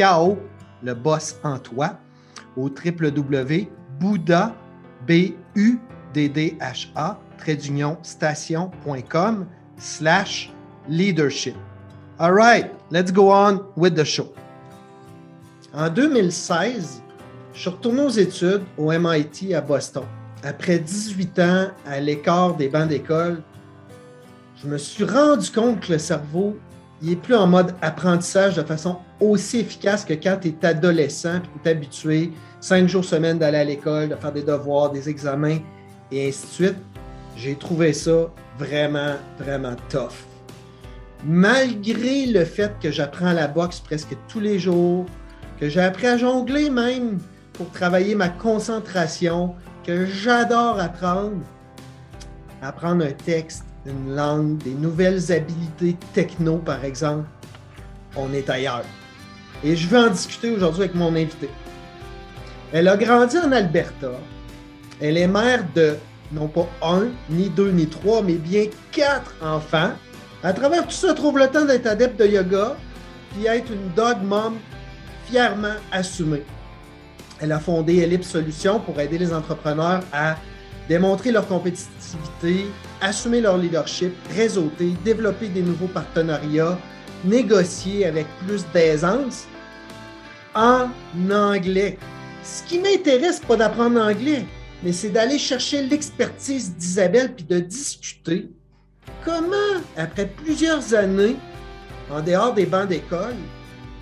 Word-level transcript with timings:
KO 0.00 0.38
le 0.82 0.94
boss 0.94 1.36
en 1.44 1.58
toi 1.58 1.98
au 2.56 2.70
station.com 8.02 9.46
slash 9.76 10.50
leadership. 10.88 11.54
All 12.18 12.32
right, 12.32 12.70
let's 12.90 13.12
go 13.12 13.30
on 13.30 13.60
with 13.76 13.94
the 13.94 14.04
show. 14.04 14.32
En 15.74 15.88
2016, 15.90 17.02
je 17.52 17.60
suis 17.60 17.70
retourné 17.70 18.02
aux 18.02 18.08
études 18.08 18.62
au 18.78 18.90
MIT 18.90 19.54
à 19.54 19.60
Boston. 19.60 20.04
Après 20.42 20.78
18 20.78 21.38
ans 21.38 21.68
à 21.86 22.00
l'écart 22.00 22.56
des 22.56 22.68
bancs 22.68 22.88
d'école, 22.88 23.42
je 24.62 24.66
me 24.66 24.78
suis 24.78 25.04
rendu 25.04 25.50
compte 25.50 25.80
que 25.80 25.92
le 25.92 25.98
cerveau 25.98 26.56
il 27.02 27.12
est 27.12 27.16
plus 27.16 27.34
en 27.34 27.46
mode 27.46 27.74
apprentissage 27.80 28.56
de 28.56 28.62
façon 28.62 28.98
aussi 29.20 29.60
efficace 29.60 30.04
que 30.04 30.14
quand 30.14 30.38
tu 30.40 30.48
es 30.48 30.66
adolescent 30.66 31.36
et 31.36 31.40
tu 31.62 31.68
es 31.68 31.70
habitué 31.70 32.32
cinq 32.60 32.88
jours 32.88 33.04
semaine 33.04 33.38
d'aller 33.38 33.58
à 33.58 33.64
l'école, 33.64 34.10
de 34.10 34.14
faire 34.16 34.32
des 34.32 34.42
devoirs, 34.42 34.90
des 34.90 35.08
examens 35.08 35.58
et 36.12 36.28
ainsi 36.28 36.46
de 36.46 36.52
suite. 36.52 36.76
J'ai 37.36 37.54
trouvé 37.56 37.92
ça 37.92 38.30
vraiment, 38.58 39.14
vraiment 39.38 39.76
tough. 39.88 40.26
Malgré 41.24 42.26
le 42.26 42.44
fait 42.44 42.72
que 42.82 42.90
j'apprends 42.90 43.32
la 43.32 43.46
boxe 43.46 43.80
presque 43.80 44.16
tous 44.28 44.40
les 44.40 44.58
jours, 44.58 45.06
que 45.58 45.68
j'ai 45.68 45.80
appris 45.80 46.06
à 46.06 46.16
jongler 46.16 46.70
même 46.70 47.18
pour 47.52 47.70
travailler 47.70 48.14
ma 48.14 48.28
concentration, 48.28 49.54
que 49.86 50.06
j'adore 50.06 50.80
apprendre, 50.80 51.42
apprendre 52.62 53.04
un 53.04 53.12
texte, 53.12 53.64
une 53.86 54.14
langue, 54.14 54.58
des 54.58 54.74
nouvelles 54.74 55.32
habilités 55.32 55.96
techno, 56.12 56.56
par 56.58 56.84
exemple, 56.84 57.26
on 58.16 58.32
est 58.32 58.48
ailleurs. 58.50 58.84
Et 59.64 59.76
je 59.76 59.88
veux 59.88 59.98
en 59.98 60.08
discuter 60.08 60.50
aujourd'hui 60.50 60.82
avec 60.82 60.94
mon 60.94 61.14
invité. 61.14 61.48
Elle 62.72 62.88
a 62.88 62.96
grandi 62.96 63.36
en 63.38 63.52
Alberta. 63.52 64.12
Elle 65.00 65.16
est 65.16 65.26
mère 65.26 65.64
de 65.74 65.96
non 66.32 66.48
pas 66.48 66.68
un, 66.82 67.08
ni 67.28 67.48
deux, 67.48 67.70
ni 67.70 67.86
trois, 67.86 68.22
mais 68.22 68.34
bien 68.34 68.66
quatre 68.92 69.34
enfants. 69.42 69.90
À 70.42 70.52
travers 70.52 70.86
tout 70.86 70.92
ça, 70.92 71.12
trouve 71.14 71.38
le 71.38 71.48
temps 71.48 71.64
d'être 71.64 71.86
adepte 71.86 72.18
de 72.18 72.26
yoga, 72.26 72.76
puis 73.32 73.46
être 73.46 73.70
une 73.72 73.92
dog 73.94 74.22
mom 74.22 74.56
fièrement 75.26 75.74
assumée. 75.90 76.44
Elle 77.40 77.52
a 77.52 77.58
fondé 77.58 77.98
Ellipse 77.98 78.28
Solutions 78.28 78.80
pour 78.80 79.00
aider 79.00 79.18
les 79.18 79.32
entrepreneurs 79.32 80.02
à 80.12 80.36
démontrer 80.90 81.30
leur 81.30 81.46
compétitivité, 81.46 82.66
assumer 83.00 83.40
leur 83.40 83.56
leadership, 83.56 84.12
réseauter, 84.34 84.96
développer 85.04 85.46
des 85.46 85.62
nouveaux 85.62 85.86
partenariats, 85.86 86.76
négocier 87.24 88.06
avec 88.06 88.26
plus 88.44 88.66
d'aisance 88.74 89.46
en 90.52 90.88
anglais. 91.30 91.96
Ce 92.42 92.64
qui 92.64 92.80
m'intéresse, 92.80 93.38
pas 93.38 93.54
d'apprendre 93.54 94.00
l'anglais, 94.00 94.44
mais 94.82 94.92
c'est 94.92 95.10
d'aller 95.10 95.38
chercher 95.38 95.86
l'expertise 95.86 96.74
d'Isabelle 96.74 97.36
puis 97.36 97.44
de 97.44 97.60
discuter 97.60 98.50
comment, 99.24 99.78
après 99.96 100.26
plusieurs 100.26 100.92
années 100.92 101.36
en 102.10 102.20
dehors 102.20 102.52
des 102.52 102.66
bancs 102.66 102.88
d'école, 102.88 103.36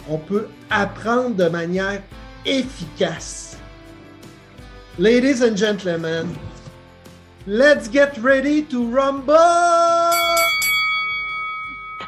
on 0.09 0.17
peut 0.17 0.47
apprendre 0.71 1.37
de 1.37 1.51
manière 1.51 2.03
efficace. 2.47 3.59
Ladies 4.99 5.45
and 5.45 5.55
gentlemen, 5.55 6.29
Let's 7.49 7.89
get 7.89 8.19
ready 8.19 8.63
to 8.65 8.85
rumble! 8.91 9.35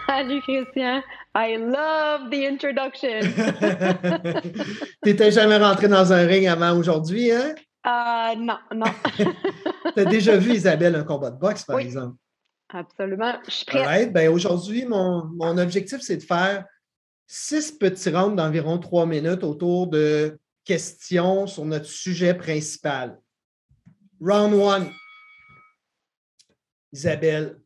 Salut 0.06 0.42
Christian, 0.42 1.02
I 1.34 1.56
love 1.56 2.30
the 2.30 2.44
introduction. 2.44 3.22
T'étais 5.02 5.30
jamais 5.30 5.56
rentré 5.56 5.88
dans 5.88 6.12
un 6.12 6.26
ring 6.26 6.46
avant 6.46 6.76
aujourd'hui, 6.76 7.32
hein? 7.32 7.54
Uh, 7.86 8.36
non, 8.38 8.58
non. 8.74 8.92
T'as 9.96 10.04
déjà 10.04 10.36
vu 10.36 10.52
Isabelle 10.52 10.94
un 10.94 11.04
combat 11.04 11.30
de 11.30 11.38
boxe, 11.38 11.64
par 11.64 11.78
exemple? 11.78 12.16
Absolument, 12.68 13.38
je 13.46 13.50
suis 13.50 13.64
prête. 13.64 14.12
Ben, 14.12 14.28
aujourd'hui, 14.28 14.84
mon, 14.84 15.24
mon 15.24 15.56
objectif, 15.56 16.02
c'est 16.02 16.18
de 16.18 16.22
faire 16.22 16.66
six 17.26 17.72
petits 17.72 18.10
rounds 18.10 18.36
d'environ 18.36 18.76
trois 18.76 19.06
minutes 19.06 19.42
autour 19.42 19.86
de 19.86 20.38
questions 20.66 21.46
sur 21.46 21.64
notre 21.64 21.86
sujet 21.86 22.34
principal. 22.34 23.18
Round 24.20 24.52
one. 24.52 24.90
Isabelle, 26.92 27.56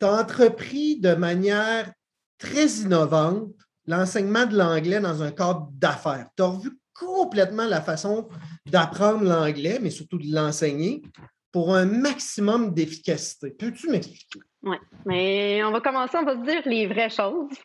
tu 0.00 0.06
as 0.06 0.20
entrepris 0.20 1.00
de 1.00 1.14
manière 1.14 1.92
très 2.38 2.66
innovante 2.66 3.52
l'enseignement 3.86 4.46
de 4.46 4.56
l'anglais 4.56 5.00
dans 5.00 5.22
un 5.22 5.30
cadre 5.30 5.68
d'affaires. 5.72 6.28
Tu 6.36 6.42
as 6.42 6.46
revu 6.46 6.70
complètement 6.94 7.66
la 7.66 7.80
façon 7.80 8.28
d'apprendre 8.66 9.24
l'anglais, 9.24 9.78
mais 9.80 9.90
surtout 9.90 10.18
de 10.18 10.32
l'enseigner 10.32 11.02
pour 11.52 11.74
un 11.74 11.84
maximum 11.84 12.72
d'efficacité. 12.72 13.50
Peux-tu 13.50 13.88
m'expliquer? 13.90 14.40
Oui, 14.62 14.76
mais 15.04 15.62
on 15.62 15.70
va 15.70 15.80
commencer, 15.80 16.16
on 16.16 16.24
va 16.24 16.34
se 16.34 16.44
dire 16.44 16.62
les 16.64 16.86
vraies 16.86 17.10
choses. 17.10 17.56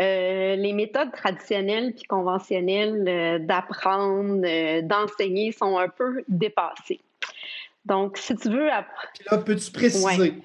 Euh, 0.00 0.54
les 0.54 0.72
méthodes 0.72 1.10
traditionnelles 1.12 1.92
puis 1.92 2.04
conventionnelles 2.04 3.04
euh, 3.08 3.38
d'apprendre, 3.40 4.42
euh, 4.46 4.80
d'enseigner 4.82 5.50
sont 5.50 5.76
un 5.76 5.88
peu 5.88 6.22
dépassées. 6.28 7.00
Donc, 7.84 8.18
si 8.18 8.34
tu 8.36 8.50
veux. 8.50 8.66
Là, 8.66 8.86
peux-tu 9.44 9.70
préciser? 9.70 10.42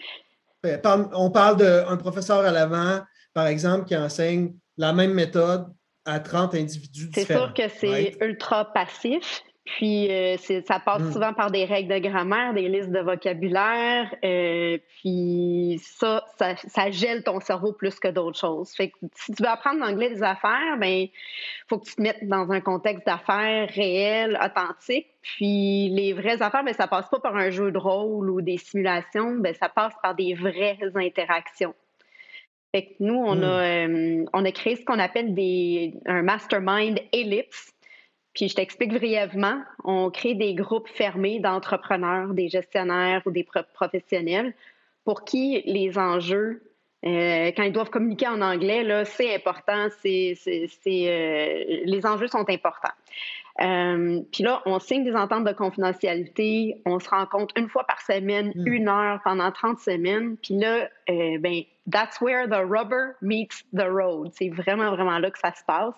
On 1.13 1.29
parle 1.31 1.57
d'un 1.57 1.97
professeur 1.97 2.39
à 2.39 2.51
l'avant, 2.51 3.01
par 3.33 3.47
exemple, 3.47 3.85
qui 3.85 3.95
enseigne 3.97 4.53
la 4.77 4.93
même 4.93 5.13
méthode 5.13 5.67
à 6.05 6.19
30 6.19 6.55
individus 6.55 7.07
différents. 7.09 7.27
C'est 7.27 7.33
sûr 7.33 7.53
que 7.53 7.67
c'est 7.79 8.17
ultra 8.25 8.71
passif. 8.73 9.43
Puis 9.65 10.11
euh, 10.11 10.35
ça 10.37 10.79
passe 10.79 11.01
hmm. 11.01 11.11
souvent 11.13 11.33
par 11.33 11.49
des 11.49 11.63
règles 11.63 11.93
de 11.93 11.99
grammaire, 11.99 12.53
des 12.53 12.67
listes 12.67 12.91
de 12.91 12.99
vocabulaire. 12.99 14.13
Euh, 14.23 14.77
puis 14.99 15.79
ça, 15.81 16.25
ça, 16.35 16.91
gèle 16.91 17.23
ton 17.23 17.39
cerveau 17.39 17.71
plus 17.71 17.97
que 17.97 18.09
d'autres 18.09 18.37
choses. 18.37 18.71
Fait 18.75 18.89
que 18.89 18.97
si 19.15 19.31
tu 19.31 19.41
veux 19.41 19.49
apprendre 19.49 19.79
l'anglais 19.79 20.09
des 20.09 20.21
affaires, 20.21 20.77
ben 20.79 21.07
faut 21.69 21.79
que 21.79 21.85
tu 21.85 21.95
te 21.95 22.01
mettes 22.01 22.27
dans 22.27 22.51
un 22.51 22.59
contexte 22.59 23.05
d'affaires 23.05 23.69
réel, 23.69 24.37
authentique. 24.43 25.07
Puis 25.21 25.89
les 25.89 26.11
vraies 26.11 26.41
affaires, 26.41 26.65
ben 26.65 26.73
ça 26.73 26.87
passe 26.87 27.07
pas 27.09 27.19
par 27.19 27.37
un 27.37 27.49
jeu 27.49 27.71
de 27.71 27.77
rôle 27.77 28.29
ou 28.29 28.41
des 28.41 28.57
simulations, 28.57 29.35
ben 29.35 29.53
ça 29.53 29.69
passe 29.69 29.93
par 30.01 30.13
des 30.13 30.33
vraies 30.33 30.77
interactions. 30.93 31.73
Fait 32.75 32.87
que 32.87 32.93
nous, 32.99 33.15
on, 33.15 33.35
hmm. 33.37 33.43
a, 33.43 33.63
euh, 33.63 34.25
on 34.33 34.43
a 34.43 34.51
créé 34.51 34.75
ce 34.75 34.83
qu'on 34.83 34.99
appelle 34.99 35.33
des, 35.33 35.93
un 36.05 36.21
mastermind 36.21 36.99
ellipse 37.13 37.72
puis 38.33 38.49
je 38.49 38.55
t'explique 38.55 38.93
brièvement, 38.93 39.61
on 39.83 40.09
crée 40.09 40.33
des 40.33 40.55
groupes 40.55 40.87
fermés 40.87 41.39
d'entrepreneurs, 41.39 42.33
des 42.33 42.49
gestionnaires 42.49 43.21
ou 43.25 43.31
des 43.31 43.45
professionnels 43.73 44.53
pour 45.05 45.23
qui 45.23 45.61
les 45.65 45.97
enjeux, 45.97 46.61
euh, 47.05 47.51
quand 47.55 47.63
ils 47.63 47.73
doivent 47.73 47.89
communiquer 47.89 48.27
en 48.27 48.41
anglais, 48.41 48.83
là, 48.83 49.03
c'est 49.03 49.35
important, 49.35 49.87
c'est, 50.01 50.35
c'est, 50.35 50.67
euh, 50.87 51.81
les 51.85 52.05
enjeux 52.05 52.27
sont 52.27 52.49
importants. 52.49 52.93
Euh, 53.61 54.21
puis 54.31 54.43
là, 54.43 54.61
on 54.65 54.79
signe 54.79 55.03
des 55.03 55.15
ententes 55.15 55.43
de 55.43 55.51
confidentialité, 55.51 56.81
on 56.85 56.99
se 56.99 57.09
rencontre 57.09 57.53
une 57.57 57.67
fois 57.67 57.83
par 57.83 58.01
semaine, 58.01 58.51
hmm. 58.55 58.67
une 58.67 58.87
heure 58.87 59.19
pendant 59.23 59.51
30 59.51 59.79
semaines. 59.79 60.37
Puis 60.37 60.55
là, 60.55 60.89
ben, 61.07 61.63
that's 61.87 62.21
where 62.21 62.47
the 62.47 62.65
rubber 62.65 63.15
meets 63.21 63.63
the 63.73 63.89
road. 63.89 64.31
C'est 64.33 64.49
vraiment, 64.49 64.91
vraiment 64.91 65.19
là 65.19 65.31
que 65.31 65.39
ça 65.39 65.53
se 65.53 65.63
passe. 65.65 65.95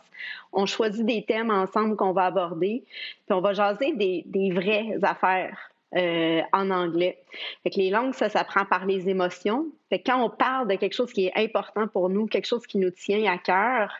On 0.53 0.65
choisit 0.65 1.05
des 1.05 1.23
thèmes 1.23 1.51
ensemble 1.51 1.95
qu'on 1.95 2.11
va 2.11 2.25
aborder, 2.25 2.83
puis 3.25 3.33
on 3.33 3.41
va 3.41 3.53
jaser 3.53 3.93
des, 3.93 4.23
des 4.25 4.51
vraies 4.51 4.97
affaires. 5.03 5.57
Euh, 5.95 6.41
en 6.51 6.71
anglais. 6.71 7.17
Fait 7.63 7.69
que 7.69 7.77
les 7.77 7.89
langues, 7.89 8.13
ça 8.13 8.27
s'apprend 8.27 8.65
par 8.65 8.85
les 8.85 9.07
émotions. 9.07 9.67
Fait 9.87 9.99
que 9.99 10.11
quand 10.11 10.21
on 10.21 10.29
parle 10.29 10.67
de 10.67 10.75
quelque 10.75 10.91
chose 10.93 11.13
qui 11.13 11.27
est 11.27 11.31
important 11.37 11.87
pour 11.87 12.09
nous, 12.09 12.25
quelque 12.25 12.47
chose 12.47 12.67
qui 12.67 12.79
nous 12.79 12.89
tient 12.89 13.31
à 13.31 13.37
cœur, 13.37 13.93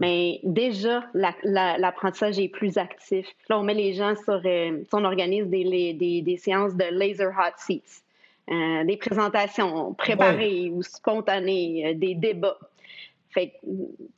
mais 0.00 0.40
déjà, 0.42 1.04
l'apprentissage 1.14 2.40
est 2.40 2.48
plus 2.48 2.78
actif. 2.78 3.28
Là, 3.48 3.60
on 3.60 3.62
met 3.62 3.74
les 3.74 3.92
gens 3.92 4.16
sur... 4.16 4.40
Euh, 4.44 4.82
on 4.92 5.04
organise 5.04 5.46
des, 5.46 5.94
des, 5.94 6.22
des, 6.22 6.36
séances 6.36 6.74
de 6.74 6.84
laser 6.90 7.30
hot 7.38 7.54
seats, 7.58 8.02
euh, 8.50 8.84
des 8.84 8.96
présentations 8.96 9.94
préparées 9.94 10.70
ou 10.70 10.82
spontanées, 10.82 11.94
des 11.94 12.14
débats. 12.14 12.58
Fait 13.30 13.54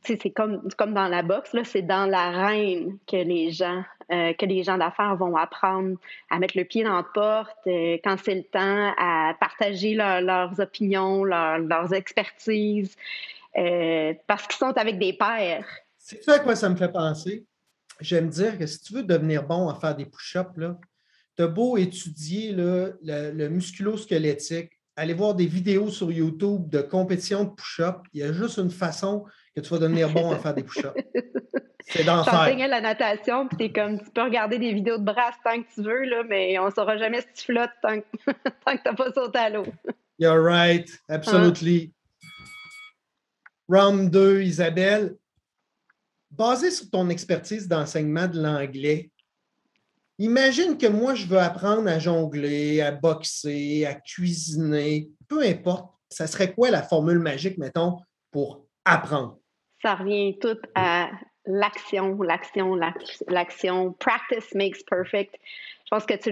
c'est 0.04 0.30
comme, 0.30 0.66
comme 0.78 0.94
dans 0.94 1.08
la 1.08 1.22
boxe, 1.22 1.52
là, 1.52 1.64
c'est 1.64 1.82
dans 1.82 2.06
l'arène 2.06 2.96
que 3.06 3.16
les 3.16 3.50
gens, 3.50 3.84
euh, 4.10 4.32
que 4.32 4.46
les 4.46 4.62
gens 4.62 4.78
d'affaires 4.78 5.16
vont 5.16 5.36
apprendre 5.36 5.98
à 6.30 6.38
mettre 6.38 6.56
le 6.56 6.64
pied 6.64 6.82
dans 6.82 6.96
la 6.96 7.02
porte 7.02 7.58
euh, 7.66 7.98
quand 8.02 8.16
c'est 8.24 8.34
le 8.34 8.42
temps, 8.42 8.94
à 8.98 9.34
partager 9.38 9.94
leurs 9.94 10.58
opinions, 10.60 11.24
leurs 11.24 11.92
expertises, 11.92 12.96
euh, 13.58 14.14
parce 14.26 14.46
qu'ils 14.46 14.56
sont 14.56 14.76
avec 14.78 14.98
des 14.98 15.12
pairs. 15.12 15.66
C'est 15.98 16.22
ça 16.22 16.34
à 16.34 16.38
quoi 16.38 16.56
ça 16.56 16.70
me 16.70 16.76
fait 16.76 16.90
penser. 16.90 17.44
J'aime 18.00 18.28
dire 18.28 18.58
que 18.58 18.66
si 18.66 18.80
tu 18.80 18.94
veux 18.94 19.02
devenir 19.02 19.42
bon 19.42 19.68
à 19.68 19.74
faire 19.74 19.94
des 19.94 20.06
push-ups, 20.06 20.58
tu 21.36 21.42
as 21.42 21.48
beau 21.48 21.76
étudier 21.76 22.52
le, 22.52 22.98
le 23.02 23.48
musculo-squelettique, 23.48 24.70
aller 24.96 25.14
voir 25.14 25.34
des 25.34 25.46
vidéos 25.46 25.88
sur 25.88 26.12
YouTube 26.12 26.68
de 26.68 26.80
compétition 26.80 27.44
de 27.44 27.50
push-up. 27.50 27.98
Il 28.12 28.20
y 28.20 28.22
a 28.22 28.32
juste 28.32 28.58
une 28.58 28.70
façon 28.70 29.24
que 29.54 29.60
tu 29.60 29.68
vas 29.70 29.78
devenir 29.78 30.10
bon 30.10 30.30
à 30.30 30.38
faire 30.38 30.54
des 30.54 30.62
push-ups. 30.62 30.94
C'est 31.88 32.04
d'enfer. 32.04 32.48
Tu 32.50 32.56
la 32.56 32.80
natation, 32.80 33.48
puis 33.48 33.72
comme, 33.72 34.00
tu 34.00 34.10
peux 34.10 34.22
regarder 34.22 34.58
des 34.58 34.72
vidéos 34.72 34.98
de 34.98 35.04
bras 35.04 35.32
tant 35.44 35.62
que 35.62 35.66
tu 35.74 35.82
veux, 35.82 36.04
là, 36.04 36.22
mais 36.28 36.58
on 36.58 36.66
ne 36.66 36.70
saura 36.70 36.96
jamais 36.96 37.20
si 37.20 37.26
tu 37.34 37.52
flottes 37.52 37.70
tant 37.82 38.00
que, 38.00 38.06
tant 38.64 38.76
que 38.76 38.82
tu 38.82 38.88
n'as 38.88 38.94
pas 38.94 39.12
sauté 39.12 39.38
à 39.38 39.50
l'eau. 39.50 39.66
You're 40.18 40.42
right, 40.42 40.88
absolutely. 41.08 41.92
Round 43.68 44.10
2, 44.10 44.42
Isabelle. 44.42 45.16
Basé 46.30 46.70
sur 46.70 46.88
ton 46.88 47.10
expertise 47.10 47.68
d'enseignement 47.68 48.26
de 48.26 48.40
l'anglais, 48.40 49.10
Imagine 50.22 50.78
que 50.78 50.86
moi, 50.86 51.16
je 51.16 51.26
veux 51.26 51.40
apprendre 51.40 51.88
à 51.88 51.98
jongler, 51.98 52.80
à 52.80 52.92
boxer, 52.92 53.84
à 53.84 53.94
cuisiner, 53.94 55.08
peu 55.28 55.42
importe. 55.42 55.92
Ça 56.08 56.28
serait 56.28 56.52
quoi 56.52 56.70
la 56.70 56.84
formule 56.84 57.18
magique, 57.18 57.58
mettons, 57.58 57.98
pour 58.30 58.64
apprendre? 58.84 59.40
Ça 59.82 59.96
revient 59.96 60.38
tout 60.38 60.60
à 60.76 61.10
l'action, 61.44 62.22
l'action, 62.22 62.76
l'action. 63.26 63.94
Practice 63.94 64.54
makes 64.54 64.84
perfect. 64.88 65.34
Je 65.92 65.98
pense 65.98 66.06
que 66.06 66.14
tu 66.14 66.30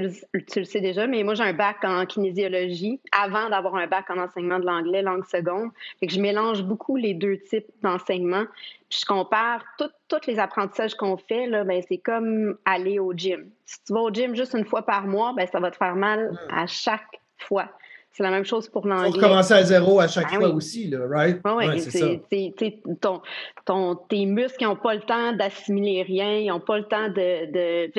le, 0.58 0.64
sais 0.64 0.80
déjà, 0.80 1.06
mais 1.06 1.22
moi, 1.22 1.34
j'ai 1.34 1.42
un 1.42 1.52
bac 1.52 1.84
en 1.84 2.06
kinésiologie 2.06 2.98
avant 3.12 3.50
d'avoir 3.50 3.74
un 3.74 3.86
bac 3.86 4.08
en 4.08 4.16
enseignement 4.16 4.58
de 4.58 4.64
l'anglais, 4.64 5.02
langue 5.02 5.26
seconde. 5.26 5.68
Fait 5.98 6.06
que 6.06 6.14
je 6.14 6.18
mélange 6.18 6.62
beaucoup 6.62 6.96
les 6.96 7.12
deux 7.12 7.36
types 7.36 7.66
d'enseignement. 7.82 8.44
je 8.88 9.04
compare 9.04 9.62
tous 9.76 10.26
les 10.26 10.38
apprentissages 10.38 10.94
qu'on 10.94 11.18
fait, 11.18 11.46
là, 11.46 11.64
ben, 11.64 11.82
c'est 11.86 11.98
comme 11.98 12.56
aller 12.64 12.98
au 12.98 13.12
gym. 13.12 13.50
Si 13.66 13.84
tu 13.84 13.92
vas 13.92 14.00
au 14.00 14.10
gym 14.10 14.34
juste 14.34 14.54
une 14.54 14.64
fois 14.64 14.80
par 14.80 15.06
mois, 15.06 15.34
ben, 15.36 15.46
ça 15.46 15.60
va 15.60 15.70
te 15.70 15.76
faire 15.76 15.94
mal 15.94 16.30
hmm. 16.30 16.54
à 16.54 16.66
chaque 16.66 17.20
fois. 17.36 17.68
C'est 18.12 18.22
la 18.22 18.30
même 18.30 18.44
chose 18.44 18.68
pour 18.68 18.86
l'anglais. 18.86 19.10
Faut 19.10 19.16
recommencer 19.16 19.54
à 19.54 19.62
zéro 19.62 20.00
à 20.00 20.08
chaque 20.08 20.30
ben 20.32 20.40
fois 20.40 20.48
aussi, 20.48 20.88
là, 20.88 21.06
right? 21.08 21.38
Oui, 21.44 21.66
ouais, 21.66 21.78
c'est 21.78 22.82
ton, 23.00 23.22
ton, 23.64 23.94
tes 23.94 24.26
muscles 24.26 24.64
n'ont 24.64 24.74
pas 24.74 24.94
le 24.94 25.00
temps 25.02 25.32
d'assimiler 25.32 26.02
rien, 26.02 26.38
ils 26.38 26.48
n'ont 26.48 26.60
pas 26.60 26.78
le 26.78 26.84
temps 26.84 27.08
de. 27.08 27.52
de... 27.52 27.92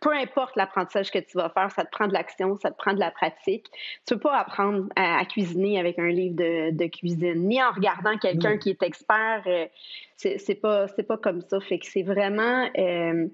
peu 0.00 0.12
importe 0.12 0.56
l'apprentissage 0.56 1.10
que 1.10 1.18
tu 1.18 1.36
vas 1.36 1.48
faire, 1.48 1.70
ça 1.70 1.84
te 1.84 1.90
prend 1.90 2.06
de 2.06 2.12
l'action, 2.12 2.56
ça 2.56 2.70
te 2.70 2.76
prend 2.76 2.92
de 2.92 3.00
la 3.00 3.10
pratique. 3.10 3.66
Tu 4.06 4.14
ne 4.14 4.18
peux 4.18 4.28
pas 4.28 4.38
apprendre 4.38 4.86
à, 4.94 5.24
cuisiner 5.24 5.78
avec 5.80 5.98
un 5.98 6.08
livre 6.08 6.36
de, 6.36 6.70
de 6.70 6.86
cuisine, 6.86 7.48
ni 7.48 7.62
en 7.62 7.70
regardant 7.70 8.16
quelqu'un 8.18 8.58
qui 8.58 8.70
est 8.70 8.82
expert. 8.82 9.42
Euh, 9.46 9.66
c'est 10.16 10.60
pas, 10.60 10.86
pas 10.86 11.18
comme 11.18 11.40
ça. 11.42 11.60
Fait 11.60 11.78
que 11.78 11.86
c'est 11.86 12.02
vraiment. 12.02 12.68
Euh, 12.78 13.26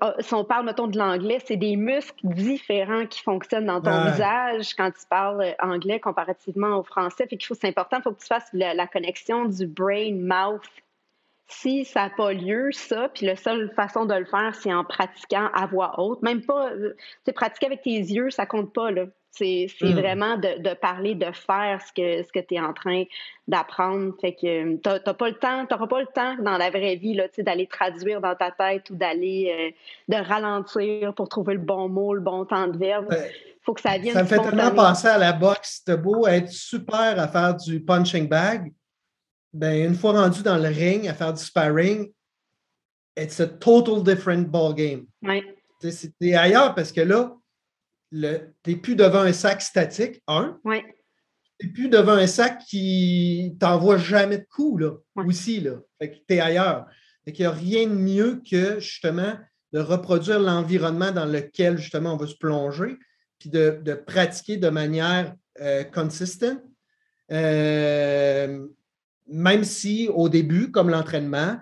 ah, 0.00 0.14
si 0.20 0.34
on 0.34 0.44
parle, 0.44 0.66
mettons, 0.66 0.86
de 0.86 0.98
l'anglais, 0.98 1.38
c'est 1.44 1.56
des 1.56 1.76
muscles 1.76 2.14
différents 2.22 3.06
qui 3.06 3.22
fonctionnent 3.22 3.66
dans 3.66 3.80
ton 3.80 4.04
visage 4.10 4.74
quand 4.74 4.90
tu 4.90 5.06
parles 5.08 5.54
anglais 5.58 5.98
comparativement 6.00 6.78
au 6.78 6.82
français. 6.82 7.26
Fait 7.26 7.36
qu'il 7.36 7.46
faut, 7.46 7.54
c'est 7.54 7.68
important, 7.68 7.96
il 7.98 8.02
faut 8.02 8.12
que 8.12 8.20
tu 8.20 8.26
fasses 8.26 8.48
la, 8.52 8.86
connexion 8.86 9.46
du 9.46 9.66
brain-mouth. 9.66 10.62
Si 11.50 11.86
ça 11.86 12.04
n'a 12.04 12.10
pas 12.10 12.32
lieu, 12.34 12.70
ça, 12.72 13.08
puis 13.08 13.24
la 13.24 13.34
seule 13.34 13.72
façon 13.74 14.04
de 14.04 14.14
le 14.14 14.26
faire, 14.26 14.54
c'est 14.54 14.72
en 14.72 14.84
pratiquant 14.84 15.48
à 15.54 15.66
voix 15.66 15.98
haute. 15.98 16.22
Même 16.22 16.42
pas, 16.42 16.70
tu 16.70 17.30
euh, 17.30 17.32
pratiquer 17.34 17.66
avec 17.66 17.82
tes 17.82 17.90
yeux, 17.90 18.30
ça 18.30 18.44
compte 18.44 18.72
pas, 18.74 18.90
là. 18.90 19.06
C'est 19.30 19.68
hmm. 19.80 19.92
vraiment 19.92 20.36
de, 20.36 20.74
parler, 20.74 21.14
de 21.14 21.30
faire 21.32 21.80
ce 21.86 21.92
que, 21.92 22.22
ce 22.26 22.32
que 22.32 22.40
tu 22.44 22.56
es 22.56 22.60
en 22.60 22.72
train 22.72 23.04
d'apprendre. 23.46 24.12
Fait 24.20 24.32
que 24.32 24.76
tu 24.76 24.80
n'auras 24.84 25.14
pas 25.14 25.28
le 25.28 25.34
temps, 25.34 25.66
pas 25.66 26.00
le 26.00 26.06
temps 26.06 26.34
dans 26.42 26.58
la 26.58 26.70
vraie 26.70 26.96
vie 26.96 27.18
d'aller 27.38 27.66
traduire 27.66 28.20
dans 28.20 28.34
ta 28.34 28.50
tête 28.50 28.90
ou 28.90 28.96
d'aller 28.96 29.72
euh, 30.10 30.16
de 30.16 30.22
ralentir 30.22 31.14
pour 31.14 31.28
trouver 31.28 31.54
le 31.54 31.60
bon 31.60 31.88
mot, 31.88 32.14
le 32.14 32.20
bon 32.20 32.44
temps 32.46 32.66
de 32.66 32.76
verbe. 32.76 33.14
faut 33.62 33.74
que 33.74 33.80
ça 33.80 33.96
vienne. 33.98 34.14
Ça 34.14 34.22
me 34.22 34.28
fait 34.28 34.40
tellement 34.40 34.72
penser 34.72 35.08
à 35.08 35.18
la 35.18 35.32
boxe. 35.32 35.82
C'était 35.84 36.00
beau 36.00 36.26
être 36.26 36.50
super 36.50 37.18
à 37.18 37.28
faire 37.28 37.54
du 37.54 37.80
punching 37.80 38.28
bag. 38.28 38.72
Ben, 39.52 39.88
une 39.88 39.94
fois 39.94 40.12
rendu 40.12 40.42
dans 40.42 40.58
le 40.58 40.68
ring 40.68 41.08
à 41.08 41.14
faire 41.14 41.32
du 41.32 41.42
sparring, 41.42 42.12
it's 43.16 43.40
a 43.40 43.46
total 43.46 44.02
different 44.02 44.50
ball 44.50 44.74
game. 44.74 45.06
Ouais. 45.22 45.42
C'est 45.80 46.34
ailleurs 46.34 46.74
parce 46.74 46.92
que 46.92 47.00
là, 47.00 47.36
tu 48.12 48.18
n'es 48.66 48.76
plus 48.76 48.96
devant 48.96 49.20
un 49.20 49.32
sac 49.32 49.62
statique, 49.62 50.22
un. 50.26 50.58
Oui. 50.64 50.82
Tu 51.58 51.66
n'es 51.66 51.72
plus 51.72 51.88
devant 51.88 52.12
un 52.12 52.26
sac 52.26 52.60
qui 52.66 53.56
t'envoie 53.58 53.98
jamais 53.98 54.38
de 54.38 54.46
coups, 54.50 54.82
là, 54.82 54.92
aussi. 55.16 55.60
Là. 55.60 55.76
Fait 55.98 56.10
que 56.10 56.16
tu 56.16 56.34
es 56.34 56.40
ailleurs. 56.40 56.86
Fait 57.24 57.32
qu'il 57.32 57.44
n'y 57.44 57.52
a 57.52 57.54
rien 57.54 57.86
de 57.86 57.94
mieux 57.94 58.42
que, 58.48 58.80
justement, 58.80 59.36
de 59.72 59.80
reproduire 59.80 60.38
l'environnement 60.38 61.12
dans 61.12 61.26
lequel, 61.26 61.78
justement, 61.78 62.14
on 62.14 62.16
veut 62.16 62.26
se 62.26 62.36
plonger, 62.36 62.96
puis 63.38 63.50
de, 63.50 63.94
pratiquer 64.06 64.56
de 64.56 64.68
manière 64.68 65.34
euh, 65.60 65.84
consistante. 65.84 66.62
Euh, 67.30 68.66
même 69.28 69.64
si, 69.64 70.08
au 70.08 70.28
début, 70.28 70.70
comme 70.70 70.90
l'entraînement, 70.90 71.58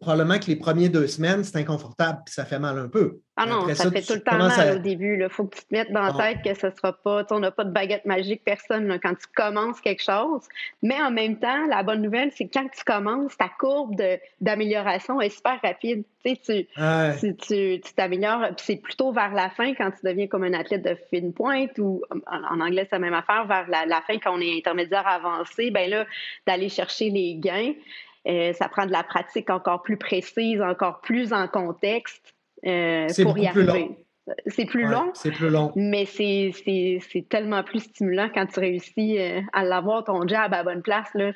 probablement 0.00 0.38
que 0.38 0.46
les 0.46 0.56
premières 0.56 0.90
deux 0.90 1.06
semaines, 1.06 1.42
c'est 1.42 1.56
inconfortable, 1.56 2.20
puis 2.24 2.34
ça 2.34 2.44
fait 2.44 2.58
mal 2.58 2.78
un 2.78 2.88
peu. 2.88 3.20
Ah 3.36 3.46
non, 3.46 3.66
ça, 3.74 3.90
fait 3.90 4.02
tout 4.02 4.14
le 4.14 4.20
temps 4.20 4.36
mal 4.36 4.76
au 4.76 4.78
début. 4.78 5.20
Il 5.20 5.28
faut 5.28 5.44
que 5.46 5.56
tu 5.56 5.62
te 5.62 5.74
mettes 5.74 5.90
dans 5.90 6.02
la 6.02 6.12
ah. 6.16 6.22
tête 6.22 6.42
que 6.44 6.58
ce 6.58 6.66
ne 6.66 6.72
sera 6.72 6.92
pas, 6.92 7.24
on 7.30 7.40
n'a 7.40 7.50
pas 7.50 7.64
de 7.64 7.70
baguette 7.70 8.04
magique, 8.04 8.42
personne, 8.44 8.98
quand 9.02 9.14
tu 9.14 9.26
commences 9.34 9.80
quelque 9.80 10.02
chose. 10.02 10.42
Mais 10.82 11.00
en 11.02 11.10
même 11.10 11.38
temps, 11.38 11.66
la 11.66 11.82
bonne 11.82 12.02
nouvelle, 12.02 12.30
c'est 12.36 12.46
que 12.46 12.52
quand 12.52 12.68
tu 12.68 12.84
commences, 12.84 13.36
ta 13.36 13.48
courbe 13.48 13.96
d'amélioration 14.40 15.20
est 15.20 15.30
super 15.30 15.58
rapide. 15.62 16.04
Tu 16.24 16.36
tu 16.36 17.94
t'améliores, 17.96 18.48
puis 18.56 18.64
c'est 18.64 18.76
plutôt 18.76 19.12
vers 19.12 19.32
la 19.32 19.50
fin 19.50 19.74
quand 19.74 19.90
tu 19.90 20.06
deviens 20.06 20.28
comme 20.28 20.44
un 20.44 20.52
athlète 20.52 20.84
de 20.84 20.96
fine 21.10 21.32
pointe 21.32 21.76
ou 21.78 22.02
en, 22.26 22.60
anglais, 22.60 22.86
c'est 22.88 22.96
la 22.96 23.00
même 23.00 23.14
affaire, 23.14 23.46
vers 23.46 23.66
la, 23.68 23.86
la, 23.86 24.00
fin 24.02 24.18
quand 24.18 24.36
on 24.36 24.40
est 24.40 24.56
intermédiaire 24.56 25.06
avancé, 25.06 25.72
ben 25.72 25.90
là, 25.90 26.06
d'aller 26.46 26.68
chercher 26.68 27.10
les 27.10 27.34
gains. 27.34 27.72
Euh, 28.28 28.52
ça 28.52 28.68
prend 28.68 28.86
de 28.86 28.92
la 28.92 29.02
pratique 29.02 29.50
encore 29.50 29.82
plus 29.82 29.96
précise, 29.96 30.60
encore 30.62 31.00
plus 31.00 31.32
en 31.32 31.48
contexte 31.48 32.34
euh, 32.66 33.08
pour 33.22 33.36
y 33.38 33.46
arriver. 33.46 33.96
C'est 34.46 34.66
plus 34.66 34.86
long. 34.86 35.10
C'est 35.14 35.32
plus 35.32 35.48
long. 35.48 35.72
Mais 35.74 36.06
c'est 36.06 36.52
tellement 37.28 37.64
plus 37.64 37.80
stimulant 37.80 38.30
quand 38.32 38.46
tu 38.46 38.60
réussis 38.60 39.18
euh, 39.18 39.40
à 39.52 39.64
l'avoir 39.64 40.04
ton 40.04 40.26
job 40.26 40.52
à 40.52 40.62
bonne 40.62 40.82
place. 40.82 41.08
Là. 41.14 41.32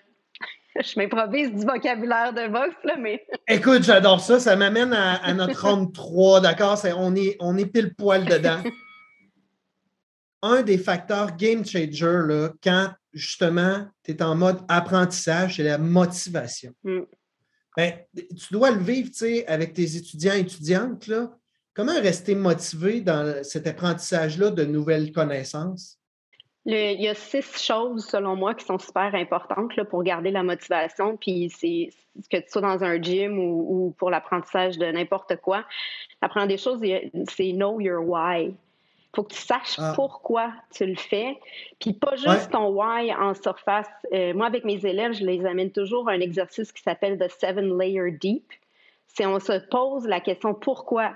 Je 0.80 1.00
m'improvise 1.00 1.52
du 1.52 1.64
vocabulaire 1.64 2.32
de 2.32 2.48
boxe, 2.48 2.76
là, 2.84 2.96
mais. 2.98 3.26
Écoute, 3.48 3.82
j'adore 3.82 4.20
ça. 4.20 4.38
Ça 4.38 4.54
m'amène 4.54 4.92
à, 4.92 5.32
notre 5.34 5.68
ronde 5.68 5.92
3, 5.92 6.40
d'accord? 6.42 6.78
On 6.96 7.16
est, 7.16 7.36
on 7.40 7.56
est 7.58 7.66
pile 7.66 7.94
poil 7.94 8.24
dedans. 8.24 8.62
Un 10.42 10.62
des 10.62 10.78
facteurs 10.78 11.36
game 11.36 11.64
changer, 11.64 12.20
là, 12.28 12.50
quand 12.62 12.90
justement, 13.16 13.86
tu 14.04 14.12
es 14.12 14.22
en 14.22 14.36
mode 14.36 14.60
apprentissage, 14.68 15.56
c'est 15.56 15.62
la 15.62 15.78
motivation. 15.78 16.72
Mm. 16.84 17.00
Ben, 17.76 17.92
tu 18.14 18.52
dois 18.52 18.70
le 18.70 18.78
vivre 18.78 19.10
avec 19.48 19.74
tes 19.74 19.96
étudiants 19.96 20.34
et 20.34 20.40
étudiantes. 20.40 21.06
Là. 21.08 21.36
Comment 21.74 22.00
rester 22.00 22.34
motivé 22.34 23.00
dans 23.00 23.42
cet 23.44 23.66
apprentissage-là 23.66 24.50
de 24.50 24.64
nouvelles 24.64 25.12
connaissances? 25.12 25.98
il 26.68 27.00
y 27.00 27.06
a 27.06 27.14
six 27.14 27.62
choses, 27.62 28.06
selon 28.06 28.34
moi, 28.34 28.52
qui 28.52 28.64
sont 28.64 28.78
super 28.78 29.14
importantes 29.14 29.76
là, 29.76 29.84
pour 29.84 30.02
garder 30.02 30.32
la 30.32 30.42
motivation. 30.42 31.16
Puis 31.16 31.48
c'est 31.56 31.90
que 32.28 32.38
tu 32.38 32.48
sois 32.48 32.62
dans 32.62 32.82
un 32.82 33.00
gym 33.00 33.38
ou, 33.38 33.66
ou 33.68 33.90
pour 33.92 34.10
l'apprentissage 34.10 34.76
de 34.76 34.86
n'importe 34.86 35.36
quoi. 35.36 35.64
Première 36.20 36.48
des 36.48 36.58
choses, 36.58 36.80
c'est 37.28 37.52
know 37.52 37.80
your 37.80 38.04
why 38.04 38.52
faut 39.16 39.22
que 39.22 39.32
tu 39.32 39.40
saches 39.40 39.78
ah. 39.78 39.92
pourquoi 39.96 40.52
tu 40.70 40.84
le 40.84 40.94
fais, 40.94 41.38
puis 41.80 41.94
pas 41.94 42.16
juste 42.16 42.50
ton 42.52 42.68
why 42.68 43.12
en 43.14 43.32
surface. 43.32 43.88
Euh, 44.12 44.34
moi, 44.34 44.46
avec 44.46 44.64
mes 44.64 44.84
élèves, 44.84 45.14
je 45.14 45.24
les 45.24 45.46
amène 45.46 45.72
toujours 45.72 46.08
à 46.10 46.12
un 46.12 46.20
exercice 46.20 46.70
qui 46.70 46.82
s'appelle 46.82 47.18
The 47.18 47.30
Seven 47.30 47.78
Layer 47.78 48.10
Deep. 48.12 48.52
C'est 49.06 49.24
on 49.24 49.40
se 49.40 49.58
pose 49.70 50.06
la 50.06 50.20
question 50.20 50.52
pourquoi, 50.52 51.14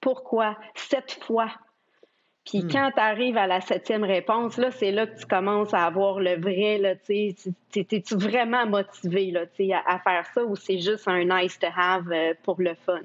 pourquoi, 0.00 0.56
sept 0.74 1.20
fois. 1.22 1.48
Puis 2.44 2.64
hmm. 2.64 2.70
quand 2.70 2.90
tu 2.94 3.00
arrives 3.00 3.36
à 3.36 3.46
la 3.46 3.60
septième 3.60 4.02
réponse, 4.02 4.56
là, 4.56 4.72
c'est 4.72 4.90
là 4.90 5.06
que 5.06 5.16
tu 5.16 5.26
commences 5.26 5.72
à 5.72 5.84
avoir 5.84 6.18
le 6.18 6.40
vrai, 6.40 6.78
là, 6.78 6.96
tu 6.96 7.34
es-tu 7.76 8.16
vraiment 8.16 8.66
motivé, 8.66 9.30
là, 9.30 9.42
à, 9.72 9.94
à 9.94 9.98
faire 10.00 10.26
ça 10.34 10.44
ou 10.44 10.56
c'est 10.56 10.78
juste 10.78 11.06
un 11.06 11.24
nice 11.24 11.58
to 11.60 11.68
have 11.76 12.10
euh, 12.10 12.34
pour 12.42 12.60
le 12.60 12.74
fun? 12.74 13.02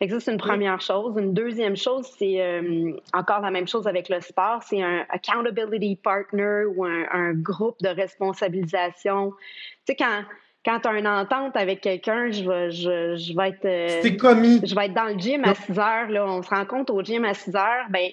Ça, 0.00 0.20
c'est 0.20 0.32
une 0.32 0.38
première 0.38 0.80
chose. 0.80 1.14
Une 1.16 1.32
deuxième 1.32 1.76
chose, 1.76 2.06
c'est 2.18 2.40
euh, 2.40 2.92
encore 3.12 3.40
la 3.40 3.50
même 3.50 3.66
chose 3.66 3.86
avec 3.86 4.08
le 4.08 4.20
sport, 4.20 4.62
c'est 4.62 4.82
un 4.82 5.04
accountability 5.08 5.96
partner 5.96 6.64
ou 6.74 6.84
un, 6.84 7.32
groupe 7.32 7.76
de 7.80 7.88
responsabilisation. 7.88 9.30
Tu 9.30 9.92
sais, 9.92 9.96
quand, 9.96 10.22
quand 10.64 10.80
tu 10.80 10.88
as 10.88 10.98
une 10.98 11.08
entente 11.08 11.56
avec 11.56 11.80
quelqu'un, 11.80 12.30
je 12.30 12.48
vais, 12.48 12.70
je, 12.70 13.36
vais 13.36 13.48
être. 13.48 14.02
c'est 14.02 14.16
commis. 14.16 14.60
Je 14.64 14.74
vais 14.74 14.86
être 14.86 14.94
dans 14.94 15.12
le 15.12 15.18
gym 15.18 15.44
à 15.44 15.54
6 15.54 15.78
heures, 15.78 16.08
là, 16.08 16.26
on 16.26 16.42
se 16.42 16.50
rencontre 16.50 16.92
au 16.92 17.02
gym 17.02 17.24
à 17.24 17.34
6 17.34 17.56
heures, 17.56 17.86
ben 17.90 18.10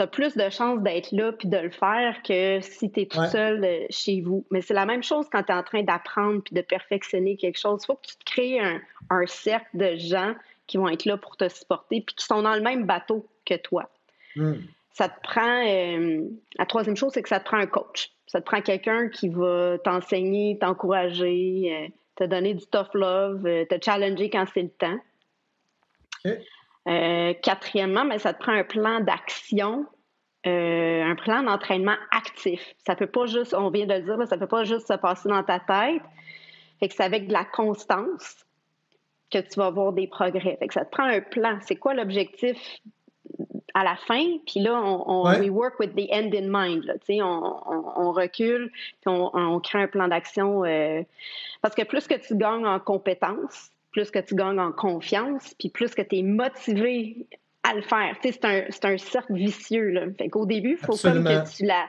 tu 0.00 0.04
as 0.04 0.06
plus 0.06 0.34
de 0.34 0.48
chances 0.48 0.80
d'être 0.80 1.12
là 1.12 1.32
puis 1.32 1.48
de 1.48 1.58
le 1.58 1.70
faire 1.70 2.22
que 2.22 2.60
si 2.62 2.90
tu 2.90 3.00
es 3.00 3.06
tout 3.06 3.24
seul 3.26 3.62
euh, 3.62 3.86
chez 3.90 4.22
vous. 4.22 4.46
Mais 4.50 4.62
c'est 4.62 4.72
la 4.72 4.86
même 4.86 5.02
chose 5.02 5.26
quand 5.30 5.42
tu 5.42 5.52
es 5.52 5.54
en 5.54 5.62
train 5.62 5.82
d'apprendre 5.82 6.42
puis 6.42 6.54
de 6.54 6.62
perfectionner 6.62 7.36
quelque 7.36 7.58
chose. 7.58 7.82
Il 7.82 7.86
faut 7.86 7.96
que 7.96 8.06
tu 8.06 8.16
te 8.16 8.24
crées 8.24 8.60
un, 8.60 9.26
cercle 9.26 9.68
de 9.74 9.96
gens 9.96 10.34
qui 10.70 10.76
vont 10.76 10.88
être 10.88 11.04
là 11.04 11.16
pour 11.16 11.36
te 11.36 11.48
supporter 11.48 12.00
puis 12.00 12.14
qui 12.14 12.24
sont 12.24 12.42
dans 12.42 12.54
le 12.54 12.60
même 12.60 12.86
bateau 12.86 13.26
que 13.44 13.56
toi. 13.56 13.90
Hmm. 14.36 14.54
Ça 14.92 15.08
te 15.08 15.20
prend. 15.22 15.66
Euh, 15.66 16.28
la 16.56 16.66
troisième 16.66 16.96
chose, 16.96 17.12
c'est 17.12 17.22
que 17.22 17.28
ça 17.28 17.40
te 17.40 17.44
prend 17.44 17.56
un 17.56 17.66
coach. 17.66 18.12
Ça 18.28 18.40
te 18.40 18.46
prend 18.46 18.60
quelqu'un 18.60 19.08
qui 19.08 19.28
va 19.28 19.78
t'enseigner, 19.82 20.56
t'encourager, 20.60 21.72
euh, 21.74 21.88
te 22.14 22.24
donner 22.24 22.54
du 22.54 22.64
tough 22.66 22.94
love, 22.94 23.42
te 23.42 23.84
challenger 23.84 24.30
quand 24.30 24.44
c'est 24.54 24.62
le 24.62 24.70
temps. 24.70 24.98
Euh, 26.88 27.34
quatrièmement, 27.42 28.04
mais 28.04 28.18
ça 28.18 28.32
te 28.32 28.40
prend 28.40 28.52
un 28.52 28.64
plan 28.64 29.00
d'action, 29.00 29.86
euh, 30.46 31.02
un 31.02 31.16
plan 31.16 31.42
d'entraînement 31.42 31.96
actif. 32.10 32.74
Ça 32.86 32.94
peut 32.94 33.08
pas 33.08 33.26
juste, 33.26 33.54
on 33.54 33.70
vient 33.70 33.86
de 33.86 33.94
le 33.94 34.02
dire, 34.02 34.16
ça 34.20 34.26
ça 34.26 34.38
peut 34.38 34.46
pas 34.46 34.64
juste 34.64 34.86
se 34.86 34.94
passer 34.94 35.28
dans 35.28 35.42
ta 35.42 35.58
tête. 35.58 36.02
Fait 36.78 36.88
que 36.88 36.94
c'est 36.94 37.02
avec 37.02 37.26
de 37.26 37.32
la 37.32 37.44
constance 37.44 38.46
que 39.30 39.38
tu 39.38 39.58
vas 39.58 39.70
voir 39.70 39.92
des 39.92 40.06
progrès. 40.06 40.56
Fait 40.58 40.68
que 40.68 40.74
ça 40.74 40.84
te 40.84 40.90
prend 40.90 41.04
un 41.04 41.20
plan. 41.20 41.58
C'est 41.62 41.76
quoi 41.76 41.94
l'objectif 41.94 42.56
à 43.74 43.84
la 43.84 43.96
fin? 43.96 44.24
Puis 44.46 44.60
là, 44.60 44.80
on, 44.82 45.24
we 45.38 45.50
work 45.50 45.78
with 45.78 45.94
the 45.94 46.08
end 46.12 46.32
in 46.34 46.48
mind. 46.48 46.84
Là, 46.84 46.94
on, 47.24 47.62
on, 47.96 48.12
recule, 48.12 48.70
puis 49.00 49.06
on, 49.06 49.60
crée 49.60 49.82
un 49.82 49.88
plan 49.88 50.08
d'action. 50.08 50.64
Euh, 50.64 51.02
parce 51.62 51.74
que 51.74 51.82
plus 51.82 52.06
que 52.06 52.14
tu 52.14 52.36
gagnes 52.36 52.66
en 52.66 52.80
compétences, 52.80 53.70
plus 53.92 54.10
que 54.10 54.18
tu 54.18 54.34
gagnes 54.34 54.60
en 54.60 54.72
confiance, 54.72 55.54
puis 55.58 55.68
plus 55.68 55.94
que 55.94 56.02
tu 56.02 56.18
es 56.18 56.22
motivé 56.22 57.26
à 57.62 57.74
le 57.74 57.82
faire. 57.82 58.16
c'est 58.22 58.44
un, 58.44 58.64
un, 58.84 58.98
cercle 58.98 59.34
vicieux. 59.34 59.90
Là. 59.90 60.02
Fait 60.16 60.28
qu'au 60.28 60.46
début, 60.46 60.78
il 60.80 60.86
faut 60.86 60.96
comme 60.96 61.24
que 61.24 61.56
tu 61.56 61.64
la, 61.64 61.86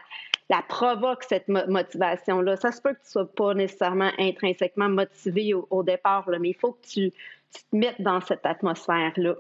la 0.52 0.62
provoques, 0.68 1.24
cette 1.28 1.48
motivation-là. 1.48 2.58
Ça 2.58 2.72
se 2.72 2.82
peut 2.82 2.94
que 2.94 3.00
tu 3.00 3.08
ne 3.08 3.24
sois 3.24 3.34
pas 3.34 3.54
nécessairement 3.54 4.12
intrinsèquement 4.20 4.90
motivé 4.90 5.54
au, 5.54 5.84
départ, 5.84 6.30
mais 6.40 6.50
il 6.50 6.56
faut 6.56 6.74
que 6.74 6.88
tu, 6.88 7.12
te 7.12 7.76
mettes 7.76 8.02
dans 8.02 8.22
cette 8.22 8.46
atmosphère-là. 8.46 9.36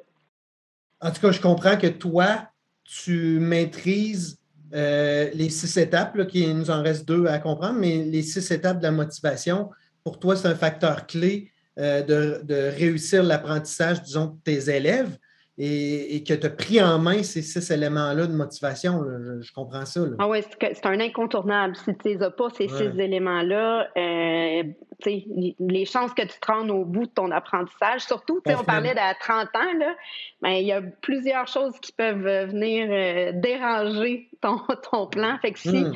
En 1.01 1.12
tout 1.12 1.22
cas, 1.22 1.32
je 1.32 1.41
comprends 1.41 1.77
que 1.77 1.88
toi, 1.88 2.48
tu 2.86 3.39
maîtrises 3.39 4.39
euh, 4.74 5.30
les 5.34 5.50
six 5.50 5.75
étapes, 5.77 6.27
qui 6.27 6.53
nous 6.53 6.72
en 6.72 6.82
reste 6.82 7.06
deux 7.06 7.25
à 7.25 7.39
comprendre, 7.39 7.80
mais 7.80 8.03
les 8.03 8.22
six 8.22 8.50
étapes 8.51 8.77
de 8.77 8.84
la 8.84 8.91
motivation, 8.91 9.70
pour 10.03 10.18
toi, 10.18 10.36
c'est 10.38 10.48
un 10.48 10.56
facteur 10.56 11.08
clé 11.08 11.51
euh, 11.77 12.03
de, 12.03 12.70
réussir 12.77 13.24
l'apprentissage, 13.24 14.01
disons, 14.01 14.27
de 14.27 14.38
tes 14.44 14.74
élèves 14.74 15.18
et, 15.63 16.24
que 16.24 16.34
tu 16.34 16.48
as 16.48 16.50
pris 16.50 16.82
en 16.82 16.98
main 16.98 17.22
ces 17.22 17.44
six 17.44 17.70
éléments-là 17.70 18.25
de 18.25 18.34
motivation. 18.34 19.03
Je, 19.41 19.53
comprends 19.53 19.86
ça. 19.86 20.01
Ah 20.18 20.27
oui, 20.27 20.39
c'est 20.60 20.86
un 20.86 21.00
incontournable. 21.00 21.75
Si 21.75 21.96
tu 21.98 22.10
les 22.10 22.24
as 22.24 22.32
pas, 22.32 22.50
ces 22.50 22.68
six 22.68 23.00
éléments-là, 23.00 23.88
euh, 23.96 24.63
les 25.06 25.86
chances 25.86 26.13
que 26.13 26.24
tu 26.24 26.39
te 26.39 26.51
rendes 26.51 26.72
au 26.72 26.86
bout 26.86 27.06
de 27.06 27.12
ton 27.12 27.30
apprentissage, 27.32 28.01
surtout, 28.01 28.41
on 28.46 28.63
parlait 28.63 28.96
d'à 28.96 29.13
30 29.13 29.48
ans, 29.56 29.94
ben, 30.41 30.50
il 30.50 30.65
y 30.65 30.72
a 30.72 30.82
plusieurs 30.82 31.48
choses 31.48 31.80
qui 31.80 31.91
peuvent 31.91 32.25
venir 32.50 32.88
euh, 32.89 33.32
déranger 33.36 34.30
ton, 34.41 34.58
ton 34.91 35.08
plan. 35.08 35.38
Fait 35.41 35.51
que 35.51 35.60
si, 35.60 35.70
hmm, 35.70 35.94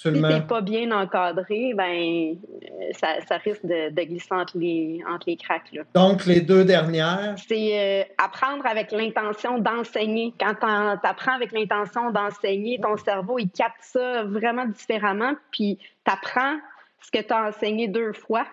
tu 0.00 0.10
n'es 0.12 0.40
pas 0.42 0.60
bien 0.60 0.90
encadré, 0.92 1.72
ben, 1.74 2.36
euh, 2.36 2.92
ça, 2.92 3.36
risque 3.38 3.66
de, 3.66 3.90
glisser 4.04 4.28
entre 4.30 4.56
les, 4.58 5.00
entre 5.08 5.28
les 5.28 5.36
cracks. 5.36 5.72
Donc, 5.94 6.26
les 6.26 6.40
deux 6.40 6.64
dernières? 6.64 7.34
C'est 7.48 7.78
euh, 7.78 8.04
apprendre 8.18 8.64
avec 8.66 8.92
d'enseigner. 9.58 10.34
Quand 10.38 10.54
tu 10.54 11.06
apprends 11.06 11.34
avec 11.34 11.52
l'intention 11.52 12.10
d'enseigner, 12.10 12.78
ton 12.80 12.96
cerveau, 12.96 13.38
il 13.38 13.50
capte 13.50 13.80
ça 13.80 14.24
vraiment 14.24 14.66
différemment, 14.66 15.34
puis 15.50 15.78
tu 16.04 16.12
apprends 16.12 16.58
ce 17.00 17.10
que 17.10 17.24
tu 17.24 17.32
as 17.32 17.48
enseigné 17.48 17.88
deux 17.88 18.12
fois. 18.12 18.46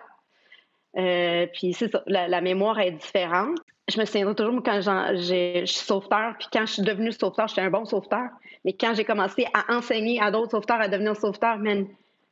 Euh, 0.96 1.46
puis 1.52 1.74
c'est 1.74 1.90
ça, 1.90 2.02
la, 2.06 2.40
mémoire 2.40 2.78
est 2.78 2.92
différente. 2.92 3.58
Je 3.88 4.00
me 4.00 4.04
souviens 4.04 4.34
toujours 4.34 4.62
quand 4.64 4.80
je 4.80 5.64
suis 5.64 5.78
sauveteur, 5.78 6.34
puis 6.38 6.48
quand 6.52 6.66
je 6.66 6.72
suis 6.74 6.82
devenue 6.82 7.12
sauveteur, 7.12 7.48
j'étais 7.48 7.60
un 7.60 7.70
bon 7.70 7.84
sauveteur. 7.84 8.28
Mais 8.64 8.72
quand 8.72 8.94
j'ai 8.94 9.04
commencé 9.04 9.46
à 9.54 9.76
enseigner 9.76 10.20
à 10.20 10.30
d'autres 10.30 10.50
sauveteurs 10.52 10.80
à 10.80 10.88
devenir 10.88 11.16
sauveteur, 11.16 11.58
man, 11.58 11.86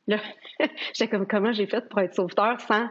là, 0.07 0.17
j'étais 0.93 1.07
comme 1.07 1.27
comment 1.27 1.53
j'ai 1.53 1.67
fait 1.67 1.87
pour 1.87 1.99
être 1.99 2.13
sauveteur 2.13 2.59
sans 2.61 2.87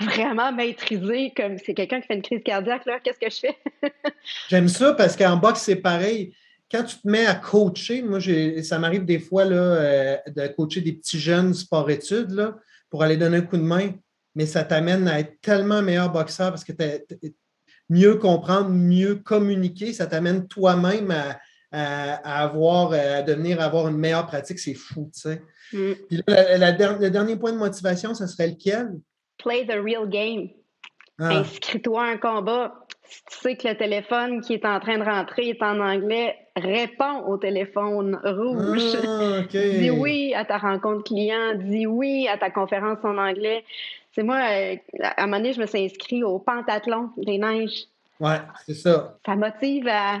vraiment 0.00 0.52
maîtriser 0.52 1.32
comme 1.36 1.58
c'est 1.58 1.74
quelqu'un 1.74 2.00
qui 2.00 2.06
fait 2.06 2.14
une 2.14 2.22
crise 2.22 2.42
cardiaque, 2.44 2.86
là, 2.86 3.00
qu'est-ce 3.00 3.18
que 3.18 3.30
je 3.30 3.40
fais? 3.40 3.56
J'aime 4.48 4.68
ça 4.68 4.94
parce 4.94 5.16
qu'en 5.16 5.36
boxe, 5.36 5.60
c'est 5.60 5.76
pareil. 5.76 6.34
Quand 6.70 6.84
tu 6.84 6.96
te 6.96 7.08
mets 7.08 7.26
à 7.26 7.34
coacher, 7.34 8.02
moi, 8.02 8.20
ça 8.62 8.78
m'arrive 8.78 9.04
des 9.04 9.18
fois 9.18 9.44
là, 9.44 9.56
euh, 9.56 10.16
de 10.28 10.46
coacher 10.48 10.80
des 10.80 10.92
petits 10.92 11.18
jeunes 11.18 11.52
sport-études 11.52 12.54
pour 12.88 13.02
aller 13.02 13.16
donner 13.16 13.38
un 13.38 13.42
coup 13.42 13.56
de 13.56 13.62
main 13.62 13.92
mais 14.34 14.46
ça 14.46 14.64
t'amène 14.64 15.08
à 15.08 15.20
être 15.20 15.40
tellement 15.40 15.82
meilleur 15.82 16.10
boxeur 16.10 16.50
parce 16.50 16.64
que 16.64 16.72
tu 16.72 17.34
mieux 17.88 18.16
comprendre, 18.16 18.70
mieux 18.70 19.16
communiquer. 19.16 19.92
Ça 19.92 20.06
t'amène 20.06 20.46
toi-même 20.46 21.12
à, 21.72 22.14
avoir, 22.42 22.92
à 22.92 23.22
devenir, 23.22 23.60
avoir 23.60 23.88
une 23.88 23.96
meilleure 23.96 24.26
pratique. 24.26 24.58
C'est 24.58 24.74
fou, 24.74 25.10
tu 25.12 25.20
sais. 25.20 25.42
Mm. 25.72 25.92
le 26.28 27.08
dernier 27.08 27.36
point 27.36 27.52
de 27.52 27.58
motivation, 27.58 28.14
ce 28.14 28.26
serait 28.26 28.48
lequel? 28.48 28.92
Play 29.42 29.66
the 29.66 29.82
real 29.82 30.06
game. 30.06 30.50
Ah. 31.18 31.40
Inscris-toi 31.40 32.02
à 32.02 32.06
un 32.06 32.16
combat. 32.16 32.74
Si 33.08 33.22
tu 33.24 33.38
sais 33.38 33.56
que 33.56 33.68
le 33.68 33.76
téléphone 33.76 34.40
qui 34.40 34.54
est 34.54 34.64
en 34.64 34.78
train 34.78 34.98
de 34.98 35.02
rentrer 35.02 35.48
est 35.48 35.62
en 35.62 35.80
anglais, 35.80 36.36
réponds 36.56 37.24
au 37.26 37.36
téléphone 37.36 38.20
rouge. 38.22 38.96
Ah, 39.04 39.40
dis 39.50 39.90
oui 39.90 40.32
à 40.34 40.44
ta 40.44 40.58
rencontre 40.58 41.04
client, 41.04 41.54
dis 41.56 41.86
oui 41.86 42.28
à 42.28 42.38
ta 42.38 42.50
conférence 42.50 42.98
en 43.02 43.18
anglais. 43.18 43.64
C'est 44.12 44.22
moi, 44.22 44.36
euh, 44.36 44.76
à 45.02 45.22
un 45.22 45.26
moment 45.26 45.38
donné, 45.38 45.52
je 45.52 45.60
me 45.60 45.66
suis 45.66 45.84
inscrit 45.84 46.22
au 46.22 46.38
pentathlon 46.38 47.10
des 47.16 47.38
neiges. 47.38 47.86
Oui, 48.20 48.34
c'est 48.66 48.74
ça. 48.74 49.16
Ça 49.24 49.34
motive 49.34 49.88
à, 49.88 50.20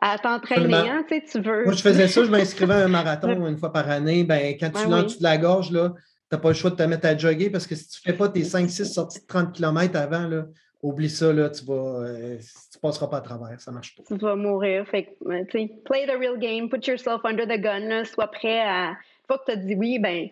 à 0.00 0.18
t'entraîner, 0.18 0.74
hein, 0.74 1.04
tu 1.08 1.14
sais, 1.14 1.24
tu 1.30 1.40
veux. 1.40 1.64
Moi, 1.64 1.74
je 1.74 1.82
faisais 1.82 2.08
ça, 2.08 2.24
je 2.24 2.30
m'inscrivais 2.30 2.74
à 2.74 2.84
un 2.84 2.88
marathon 2.88 3.46
une 3.46 3.56
fois 3.56 3.72
par 3.72 3.88
année. 3.88 4.24
Ben, 4.24 4.56
quand 4.58 4.70
tu 4.70 4.88
l'as 4.88 4.96
en 4.96 5.02
dessous 5.04 5.18
de 5.18 5.22
la 5.22 5.38
gorge, 5.38 5.70
là, 5.70 5.92
n'as 6.32 6.38
pas 6.38 6.48
le 6.48 6.54
choix 6.54 6.70
de 6.70 6.76
te 6.76 6.82
mettre 6.82 7.06
à 7.06 7.16
jogger 7.16 7.50
parce 7.50 7.66
que 7.66 7.74
si 7.74 7.88
tu 7.88 8.00
ne 8.04 8.12
fais 8.12 8.18
pas 8.18 8.28
tes 8.28 8.42
5-6 8.42 8.92
sorties 8.92 9.20
de 9.20 9.26
30 9.26 9.52
km 9.52 9.96
avant, 9.96 10.26
là, 10.26 10.46
oublie 10.82 11.10
ça, 11.10 11.32
là, 11.32 11.50
tu 11.50 11.64
vas, 11.64 11.74
euh, 11.74 12.38
tu 12.72 12.78
passeras 12.78 13.08
pas 13.08 13.18
à 13.18 13.20
travers, 13.20 13.60
ça 13.60 13.70
marche 13.72 13.96
pas. 13.96 14.02
Tu 14.06 14.16
vas 14.16 14.36
mourir. 14.36 14.86
Fait 14.88 15.04
que, 15.04 15.44
tu 15.44 15.58
sais, 15.58 15.70
play 15.84 16.06
the 16.06 16.18
real 16.18 16.38
game, 16.38 16.68
put 16.68 16.86
yourself 16.86 17.24
under 17.24 17.46
the 17.46 17.60
gun, 17.60 17.80
là, 17.80 18.04
sois 18.04 18.28
prêt 18.28 18.60
à. 18.60 18.90
Une 18.90 19.26
fois 19.26 19.38
que 19.38 19.52
tu 19.52 19.52
as 19.52 19.56
dit 19.56 19.74
oui, 19.74 19.98
ben, 19.98 20.28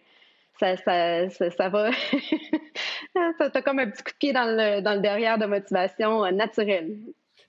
ça, 0.61 0.77
ça, 0.77 1.51
ça, 1.51 1.69
va. 1.69 1.91
ça 3.39 3.51
as 3.53 3.63
comme 3.63 3.81
un 3.81 3.91
petit 3.91 4.03
coup 4.03 4.13
de 4.13 4.19
pied 4.19 4.33
dans 4.33 4.45
le, 4.45 4.81
dans 4.81 4.95
le 4.95 5.01
derrière 5.01 5.39
de 5.39 5.47
motivation 5.47 6.25
euh, 6.25 6.31
naturelle. 6.31 6.97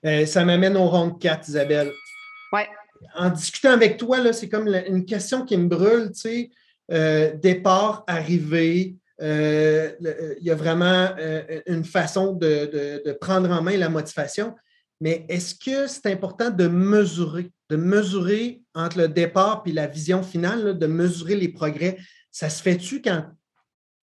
Euh, 0.04 0.26
ça 0.26 0.44
m'amène 0.44 0.76
au 0.76 0.86
rond 0.86 1.10
4, 1.10 1.48
Isabelle. 1.48 1.90
Ouais. 2.52 2.68
En 3.14 3.30
discutant 3.30 3.70
avec 3.70 3.96
toi, 3.96 4.32
c'est 4.32 4.48
comme 4.48 4.68
une 4.68 5.04
question 5.04 5.44
qui 5.44 5.56
me 5.56 5.68
brûle, 5.68 6.08
tu 6.08 6.20
sais. 6.20 6.50
Euh, 6.92 7.34
départ, 7.34 8.04
arrivée, 8.06 8.96
il 9.20 10.42
y 10.42 10.50
a 10.50 10.54
vraiment 10.54 11.08
une 11.66 11.84
façon 11.84 12.34
de, 12.34 13.02
de, 13.04 13.12
prendre 13.12 13.50
en 13.50 13.62
main 13.62 13.76
la 13.76 13.88
motivation. 13.88 14.54
Mais 15.00 15.26
est-ce 15.28 15.54
que 15.54 15.86
c'est 15.86 16.06
important 16.06 16.50
de 16.50 16.66
mesurer, 16.68 17.50
de 17.70 17.76
mesurer 17.76 18.62
entre 18.74 18.98
le 18.98 19.08
départ 19.08 19.62
et 19.66 19.72
la 19.72 19.86
vision 19.86 20.22
finale, 20.22 20.78
de 20.78 20.86
mesurer 20.86 21.34
les 21.34 21.48
progrès? 21.48 21.98
Ça 22.30 22.50
se 22.50 22.62
fait-tu 22.62 23.00
quand 23.02 23.24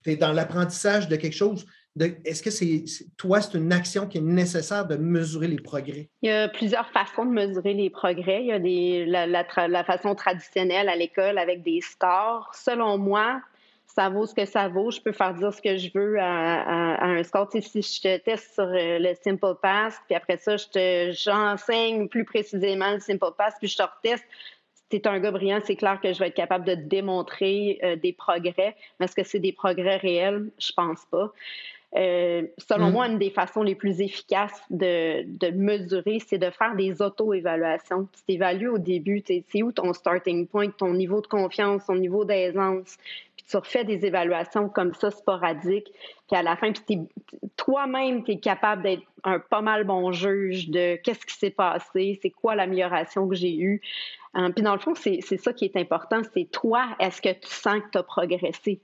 tu 0.02 0.10
es 0.12 0.16
dans 0.16 0.32
l'apprentissage 0.32 1.08
de 1.08 1.16
quelque 1.16 1.36
chose? 1.36 1.64
Est-ce 2.00 2.42
que 2.42 2.50
c'est 2.50 2.84
toi, 3.16 3.40
c'est 3.40 3.56
une 3.56 3.72
action 3.72 4.08
qui 4.08 4.18
est 4.18 4.22
nécessaire 4.22 4.86
de 4.86 4.96
mesurer 4.96 5.46
les 5.46 5.60
progrès? 5.60 6.08
Il 6.22 6.28
y 6.28 6.32
a 6.32 6.48
plusieurs 6.48 6.88
façons 6.90 7.24
de 7.24 7.30
mesurer 7.30 7.72
les 7.72 7.88
progrès. 7.88 8.42
Il 8.42 8.46
y 8.46 9.16
a 9.16 9.26
la, 9.26 9.84
façon 9.84 10.14
traditionnelle 10.14 10.88
à 10.88 10.96
l'école 10.96 11.38
avec 11.38 11.62
des 11.62 11.80
scores. 11.80 12.50
Selon 12.52 12.98
moi, 12.98 13.40
ça 13.86 14.08
vaut 14.08 14.26
ce 14.26 14.34
que 14.34 14.44
ça 14.44 14.66
vaut. 14.66 14.90
Je 14.90 15.00
peux 15.00 15.12
faire 15.12 15.34
dire 15.34 15.54
ce 15.54 15.62
que 15.62 15.76
je 15.76 15.88
veux 15.94 16.18
à, 16.18 17.04
un 17.04 17.22
score. 17.22 17.48
si 17.52 17.60
je 17.60 18.00
te 18.00 18.16
teste 18.18 18.54
sur 18.54 18.64
euh, 18.64 18.98
le 18.98 19.14
Simple 19.22 19.54
Pass, 19.62 20.00
puis 20.06 20.16
après 20.16 20.36
ça, 20.36 20.56
je 20.56 21.14
j'enseigne 21.16 22.08
plus 22.08 22.24
précisément 22.24 22.92
le 22.92 22.98
Simple 23.00 23.32
Pass, 23.38 23.54
puis 23.60 23.68
je 23.68 23.76
te 23.76 23.82
reteste, 23.82 24.24
c'est 24.90 25.06
un 25.06 25.18
gars 25.18 25.30
brillant, 25.30 25.60
c'est 25.64 25.76
clair 25.76 26.00
que 26.00 26.12
je 26.12 26.18
vais 26.18 26.28
être 26.28 26.34
capable 26.34 26.64
de 26.64 26.74
démontrer 26.74 27.78
euh, 27.82 27.96
des 27.96 28.12
progrès. 28.12 28.76
Mais 28.98 29.06
est-ce 29.06 29.14
que 29.14 29.24
c'est 29.24 29.38
des 29.38 29.52
progrès 29.52 29.96
réels? 29.96 30.50
Je 30.58 30.72
pense 30.72 31.04
pas. 31.10 31.32
Euh, 31.96 32.42
selon 32.58 32.88
mm. 32.88 32.92
moi, 32.92 33.06
une 33.06 33.18
des 33.18 33.30
façons 33.30 33.62
les 33.62 33.76
plus 33.76 34.00
efficaces 34.00 34.60
de, 34.70 35.22
de 35.24 35.50
mesurer, 35.50 36.18
c'est 36.26 36.38
de 36.38 36.50
faire 36.50 36.74
des 36.74 37.00
auto-évaluations. 37.00 38.08
Tu 38.12 38.22
t'évalues 38.24 38.68
au 38.68 38.78
début, 38.78 39.22
c'est 39.26 39.62
où 39.62 39.70
ton 39.70 39.92
starting 39.92 40.48
point, 40.48 40.70
ton 40.70 40.92
niveau 40.92 41.20
de 41.20 41.26
confiance, 41.26 41.86
ton 41.86 41.94
niveau 41.94 42.24
d'aisance? 42.24 42.96
Puis 43.36 43.46
tu 43.48 43.56
refais 43.56 43.84
des 43.84 44.04
évaluations 44.04 44.68
comme 44.68 44.92
ça, 44.92 45.10
sporadiques. 45.10 45.92
Puis 46.28 46.36
à 46.36 46.42
la 46.42 46.56
fin, 46.56 46.72
toi-même, 47.56 48.24
tu 48.24 48.32
es 48.32 48.38
capable 48.38 48.82
d'être 48.82 49.02
un 49.22 49.38
pas 49.38 49.62
mal 49.62 49.84
bon 49.84 50.10
juge 50.10 50.70
de 50.70 50.96
qu'est-ce 50.96 51.24
qui 51.24 51.34
s'est 51.34 51.50
passé, 51.50 52.18
c'est 52.20 52.30
quoi 52.30 52.56
l'amélioration 52.56 53.28
que 53.28 53.36
j'ai 53.36 53.56
eue. 53.56 53.80
Euh, 54.36 54.50
puis 54.50 54.62
dans 54.62 54.74
le 54.74 54.80
fond, 54.80 54.94
c'est 54.94 55.20
ça 55.20 55.52
qui 55.52 55.64
est 55.64 55.76
important, 55.76 56.20
c'est 56.34 56.50
toi, 56.50 56.88
est-ce 56.98 57.22
que 57.22 57.32
tu 57.32 57.48
sens 57.48 57.80
que 57.80 57.90
tu 57.92 57.98
as 57.98 58.02
progressé? 58.02 58.80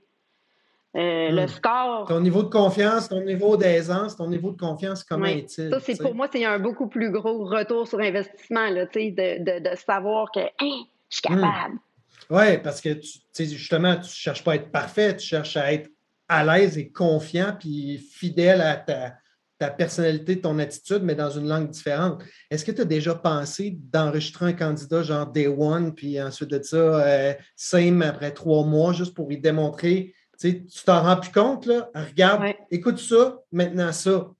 Euh, 0.97 1.29
le 1.29 1.43
hmm. 1.43 1.47
score. 1.47 2.05
Ton 2.07 2.19
niveau 2.19 2.43
de 2.43 2.49
confiance, 2.49 3.07
ton 3.07 3.21
niveau 3.21 3.55
d'aisance, 3.55 4.17
ton 4.17 4.27
niveau 4.27 4.51
de 4.51 4.57
confiance, 4.57 5.05
comment 5.05 5.25
est-il? 5.25 5.69
Ça, 5.69 5.79
c'est 5.79 5.97
pour 5.97 6.13
moi, 6.13 6.27
c'est 6.31 6.43
un 6.43 6.59
beaucoup 6.59 6.87
plus 6.87 7.11
gros 7.11 7.45
retour 7.45 7.87
sur 7.87 7.99
investissement, 7.99 8.69
là, 8.69 8.85
de, 8.85 9.69
de, 9.71 9.75
savoir 9.77 10.29
que 10.33 10.41
hein, 10.41 10.83
je 11.09 11.17
suis 11.17 11.21
hmm. 11.29 11.39
capable. 11.39 11.75
Oui, 12.29 12.57
parce 12.57 12.81
que 12.81 12.89
tu, 12.93 13.19
justement, 13.45 13.95
tu 13.95 14.01
ne 14.01 14.05
cherches 14.05 14.43
pas 14.43 14.51
à 14.51 14.55
être 14.55 14.71
parfait, 14.71 15.15
tu 15.15 15.25
cherches 15.25 15.55
à 15.55 15.71
être 15.71 15.89
à 16.27 16.43
l'aise 16.43 16.77
et 16.77 16.89
confiant, 16.89 17.55
puis 17.57 17.97
fidèle 17.97 18.61
à 18.61 18.75
ta, 18.75 19.13
ta 19.59 19.69
personnalité, 19.69 20.41
ton 20.41 20.59
attitude, 20.59 21.03
mais 21.03 21.15
dans 21.15 21.29
une 21.29 21.47
langue 21.47 21.69
différente. 21.69 22.23
Est-ce 22.49 22.65
que 22.65 22.71
tu 22.71 22.81
as 22.81 22.85
déjà 22.85 23.15
pensé 23.15 23.77
d'enregistrer 23.93 24.47
un 24.47 24.53
candidat 24.53 25.03
genre 25.03 25.27
Day 25.27 25.47
One, 25.47 25.93
puis 25.93 26.21
ensuite 26.21 26.49
de 26.49 26.61
ça, 26.63 26.77
euh, 26.77 27.33
same 27.55 28.01
après 28.01 28.31
trois 28.31 28.65
mois, 28.65 28.91
juste 28.91 29.13
pour 29.13 29.29
lui 29.29 29.37
démontrer 29.37 30.13
tu 30.41 30.83
t'en 30.85 31.03
rends 31.03 31.17
plus 31.17 31.31
compte, 31.31 31.65
là? 31.65 31.89
Regarde, 31.93 32.55
écoute 32.69 32.99
ça, 32.99 33.39
maintenant 33.51 33.91
ça. 33.91 34.31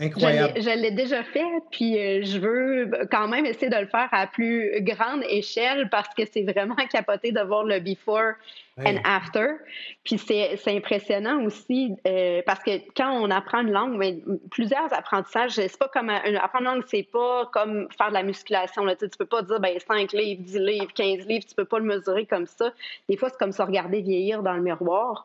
Incroyable. 0.00 0.54
Je 0.56 0.80
l'ai 0.80 0.92
déjà 0.92 1.24
fait, 1.24 1.44
puis 1.72 1.98
euh, 1.98 2.22
je 2.22 2.38
veux 2.38 2.88
quand 3.10 3.26
même 3.26 3.44
essayer 3.44 3.68
de 3.68 3.76
le 3.76 3.86
faire 3.88 4.08
à 4.12 4.28
plus 4.28 4.80
grande 4.82 5.24
échelle 5.28 5.88
parce 5.90 6.14
que 6.14 6.22
c'est 6.32 6.44
vraiment 6.44 6.76
capoté 6.92 7.32
de 7.32 7.40
voir 7.40 7.64
le 7.64 7.80
before 7.80 8.34
and 8.78 8.98
after. 9.02 9.56
Puis 10.04 10.18
c'est 10.18 10.56
impressionnant 10.68 11.42
aussi 11.42 11.96
euh, 12.06 12.42
parce 12.46 12.62
que 12.62 12.78
quand 12.96 13.10
on 13.10 13.28
apprend 13.32 13.62
une 13.62 13.72
langue, 13.72 13.96
mais 13.96 14.22
plusieurs 14.52 14.92
apprentissages, 14.92 15.50
c'est 15.50 15.78
pas 15.78 15.88
comme 15.88 16.10
apprendre 16.10 16.68
une 16.68 16.74
langue, 16.74 16.84
c'est 16.86 17.08
pas 17.10 17.50
comme 17.52 17.88
faire 17.98 18.10
de 18.10 18.14
la 18.14 18.22
musculation. 18.22 18.84
Là. 18.84 18.94
Tu, 18.94 19.06
ne 19.06 19.10
peux 19.10 19.26
pas 19.26 19.42
dire 19.42 19.58
ben, 19.58 19.76
5 19.84 20.12
livres, 20.12 20.42
10 20.44 20.58
livres, 20.58 20.92
15 20.94 21.26
livres, 21.26 21.44
tu 21.44 21.56
peux 21.56 21.64
pas 21.64 21.80
le 21.80 21.86
mesurer 21.86 22.24
comme 22.24 22.46
ça. 22.46 22.72
Des 23.08 23.16
fois, 23.16 23.30
c'est 23.30 23.38
comme 23.38 23.52
ça 23.52 23.64
regarder 23.64 24.00
vieillir 24.00 24.44
dans 24.44 24.54
le 24.54 24.62
miroir. 24.62 25.24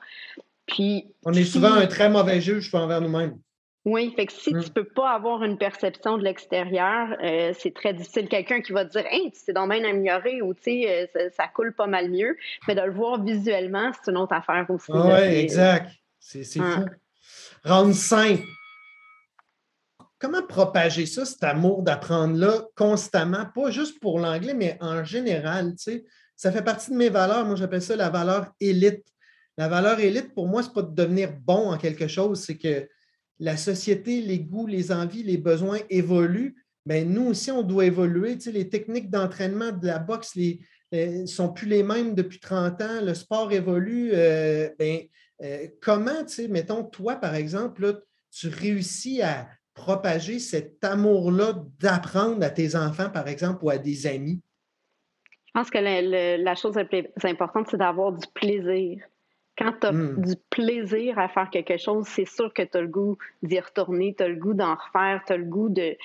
Puis, 0.65 1.05
on 1.25 1.33
est 1.33 1.43
souvent 1.43 1.73
un 1.73 1.85
très 1.85 2.09
mauvais 2.09 2.41
juge 2.41 2.73
envers 2.73 3.01
nous-mêmes. 3.01 3.37
Oui, 3.85 4.13
fait 4.15 4.27
que 4.27 4.33
si 4.33 4.51
tu 4.51 4.55
mm. 4.55 4.69
peux 4.69 4.85
pas 4.85 5.11
avoir 5.11 5.43
une 5.43 5.57
perception 5.57 6.17
de 6.17 6.23
l'extérieur, 6.23 7.17
euh, 7.21 7.53
c'est 7.57 7.73
très 7.73 7.93
difficile. 7.93 8.29
Quelqu'un 8.29 8.61
qui 8.61 8.71
va 8.71 8.85
te 8.85 8.91
dire 8.91 9.05
Hey, 9.07 9.31
tu 9.31 9.43
t'es 9.45 9.53
donc 9.53 9.71
bien 9.71 9.83
amélioré 9.83 10.41
ou 10.41 10.53
tu 10.53 10.63
sais, 10.63 11.09
euh, 11.17 11.29
ça, 11.35 11.47
coule 11.53 11.73
pas 11.73 11.87
mal 11.87 12.09
mieux. 12.09 12.37
Mais 12.67 12.75
de 12.75 12.81
le 12.81 12.93
voir 12.93 13.21
visuellement, 13.21 13.91
c'est 13.93 14.11
une 14.11 14.17
autre 14.17 14.33
affaire 14.33 14.65
aussi. 14.69 14.91
oui, 14.91 15.19
exact. 15.35 15.91
C'est 16.19 16.43
fou. 16.43 16.85
Rendre 17.65 17.93
simple. 17.93 18.43
Comment 20.17 20.41
propager 20.41 21.05
ça, 21.05 21.25
cet 21.25 21.43
amour 21.43 21.83
d'apprendre-là 21.83 22.61
constamment, 22.77 23.45
pas 23.53 23.71
juste 23.71 23.99
pour 23.99 24.19
l'anglais, 24.19 24.53
mais 24.53 24.77
en 24.79 25.03
général, 25.03 25.75
tu 25.75 25.83
sais? 25.83 26.05
Ça 26.37 26.51
fait 26.51 26.61
partie 26.61 26.91
de 26.91 26.95
mes 26.95 27.09
valeurs. 27.09 27.45
Moi, 27.45 27.57
j'appelle 27.57 27.81
ça 27.81 27.97
la 27.97 28.09
valeur 28.09 28.47
élite. 28.61 29.05
La 29.57 29.67
valeur 29.67 29.99
élite, 29.99 30.33
pour 30.33 30.47
moi, 30.47 30.63
c'est 30.63 30.73
pas 30.73 30.81
de 30.81 30.95
devenir 30.95 31.33
bon 31.33 31.73
en 31.73 31.77
quelque 31.77 32.07
chose, 32.07 32.41
c'est 32.41 32.57
que 32.57 32.87
la 33.43 33.57
société, 33.57 34.21
les 34.21 34.39
goûts, 34.39 34.67
les 34.67 34.93
envies, 34.93 35.21
les 35.21 35.37
besoins 35.37 35.79
évoluent, 35.89 36.55
mais 36.85 37.03
nous 37.03 37.27
aussi, 37.27 37.51
on 37.51 37.61
doit 37.61 37.85
évoluer. 37.85 38.37
Tu 38.37 38.51
les 38.51 38.69
techniques 38.69 39.09
d'entraînement 39.09 39.73
de 39.73 39.85
la 39.85 39.99
boxe 39.99 40.37
ne 40.93 41.25
sont 41.25 41.51
plus 41.51 41.67
les 41.67 41.83
mêmes 41.83 42.15
depuis 42.15 42.39
30 42.39 42.81
ans. 42.81 43.01
Le 43.01 43.13
sport 43.13 43.51
évolue. 43.51 44.11
Euh, 44.13 44.69
ben, 44.79 45.01
euh, 45.41 45.67
comment, 45.81 46.23
tu 46.25 46.35
sais, 46.35 46.47
mettons, 46.47 46.85
toi, 46.85 47.15
par 47.15 47.35
exemple, 47.35 48.03
tu 48.31 48.47
réussis 48.47 49.21
à 49.21 49.49
propager 49.73 50.39
cet 50.39 50.81
amour-là 50.81 51.65
d'apprendre 51.79 52.45
à 52.45 52.49
tes 52.49 52.77
enfants, 52.77 53.09
par 53.09 53.27
exemple, 53.27 53.65
ou 53.65 53.69
à 53.69 53.77
des 53.77 54.07
amis? 54.07 54.41
Je 55.47 55.51
pense 55.53 55.69
que 55.69 55.79
la 56.41 56.55
chose 56.55 56.75
la 56.75 56.85
plus 56.85 57.05
importante, 57.23 57.67
c'est 57.69 57.77
d'avoir 57.77 58.13
du 58.13 58.25
plaisir. 58.33 59.03
Quand 59.57 59.73
tu 59.79 59.87
as 59.87 59.91
hmm. 59.91 60.21
du 60.25 60.35
plaisir 60.49 61.19
à 61.19 61.27
faire 61.27 61.49
quelque 61.49 61.77
chose, 61.77 62.05
c'est 62.07 62.25
sûr 62.25 62.53
que 62.53 62.63
tu 62.63 62.77
as 62.77 62.81
le 62.81 62.87
goût 62.87 63.17
d'y 63.43 63.59
retourner, 63.59 64.15
tu 64.17 64.23
as 64.23 64.27
le 64.27 64.35
goût 64.35 64.53
d'en 64.53 64.75
refaire, 64.75 65.21
tu 65.27 65.33
as 65.33 65.37
le 65.37 65.45
goût 65.45 65.69
de, 65.69 65.95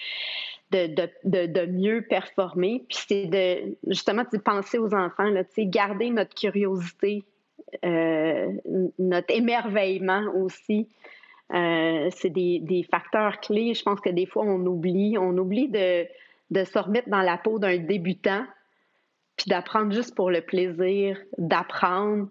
de, 0.71 1.67
mieux 1.67 2.03
performer. 2.03 2.85
Puis 2.89 2.99
c'est 3.09 3.27
de 3.27 3.77
justement 3.87 4.25
de 4.31 4.39
penser 4.39 4.79
aux 4.79 4.95
enfants, 4.95 5.31
là, 5.31 5.43
garder 5.59 6.11
notre 6.11 6.35
curiosité, 6.35 7.25
euh, 7.85 8.53
notre 8.99 9.35
émerveillement 9.35 10.25
aussi. 10.37 10.89
Euh, 11.55 12.11
c'est 12.15 12.31
des, 12.31 12.87
facteurs 12.91 13.41
clés. 13.41 13.75
Je 13.75 13.83
pense 13.83 14.01
que 14.01 14.11
des 14.11 14.27
fois, 14.27 14.45
on 14.45 14.65
oublie. 14.67 15.17
On 15.19 15.37
oublie 15.39 15.69
de, 15.69 16.07
de 16.51 16.65
se 16.65 16.79
remettre 16.79 17.09
dans 17.09 17.23
la 17.23 17.39
peau 17.39 17.59
d'un 17.59 17.79
débutant, 17.79 18.45
puis 19.37 19.49
d'apprendre 19.49 19.93
juste 19.93 20.15
pour 20.15 20.31
le 20.31 20.41
plaisir, 20.41 21.19
d'apprendre 21.39 22.29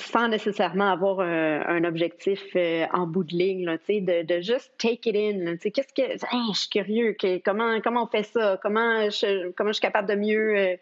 sans 0.00 0.28
nécessairement 0.28 0.90
avoir 0.90 1.20
un, 1.20 1.84
objectif 1.84 2.40
euh, 2.56 2.86
en 2.92 3.06
bout 3.06 3.24
de 3.24 3.34
ligne, 3.34 3.64
de, 3.66 4.22
de, 4.22 4.40
juste 4.40 4.70
take 4.78 5.08
it 5.08 5.16
in. 5.16 5.56
Qu'est-ce 5.56 5.92
que. 5.92 6.18
je 6.52 6.58
suis 6.58 6.68
curieux, 6.68 7.16
comment, 7.44 7.80
comment 7.80 8.04
on 8.04 8.06
fait 8.06 8.24
ça? 8.24 8.58
Comment 8.62 9.10
je, 9.10 9.50
comment 9.52 9.70
je 9.70 9.74
suis 9.74 9.82
capable 9.82 10.08
de 10.08 10.14
mieux. 10.14 10.56
Euh, 10.56 10.76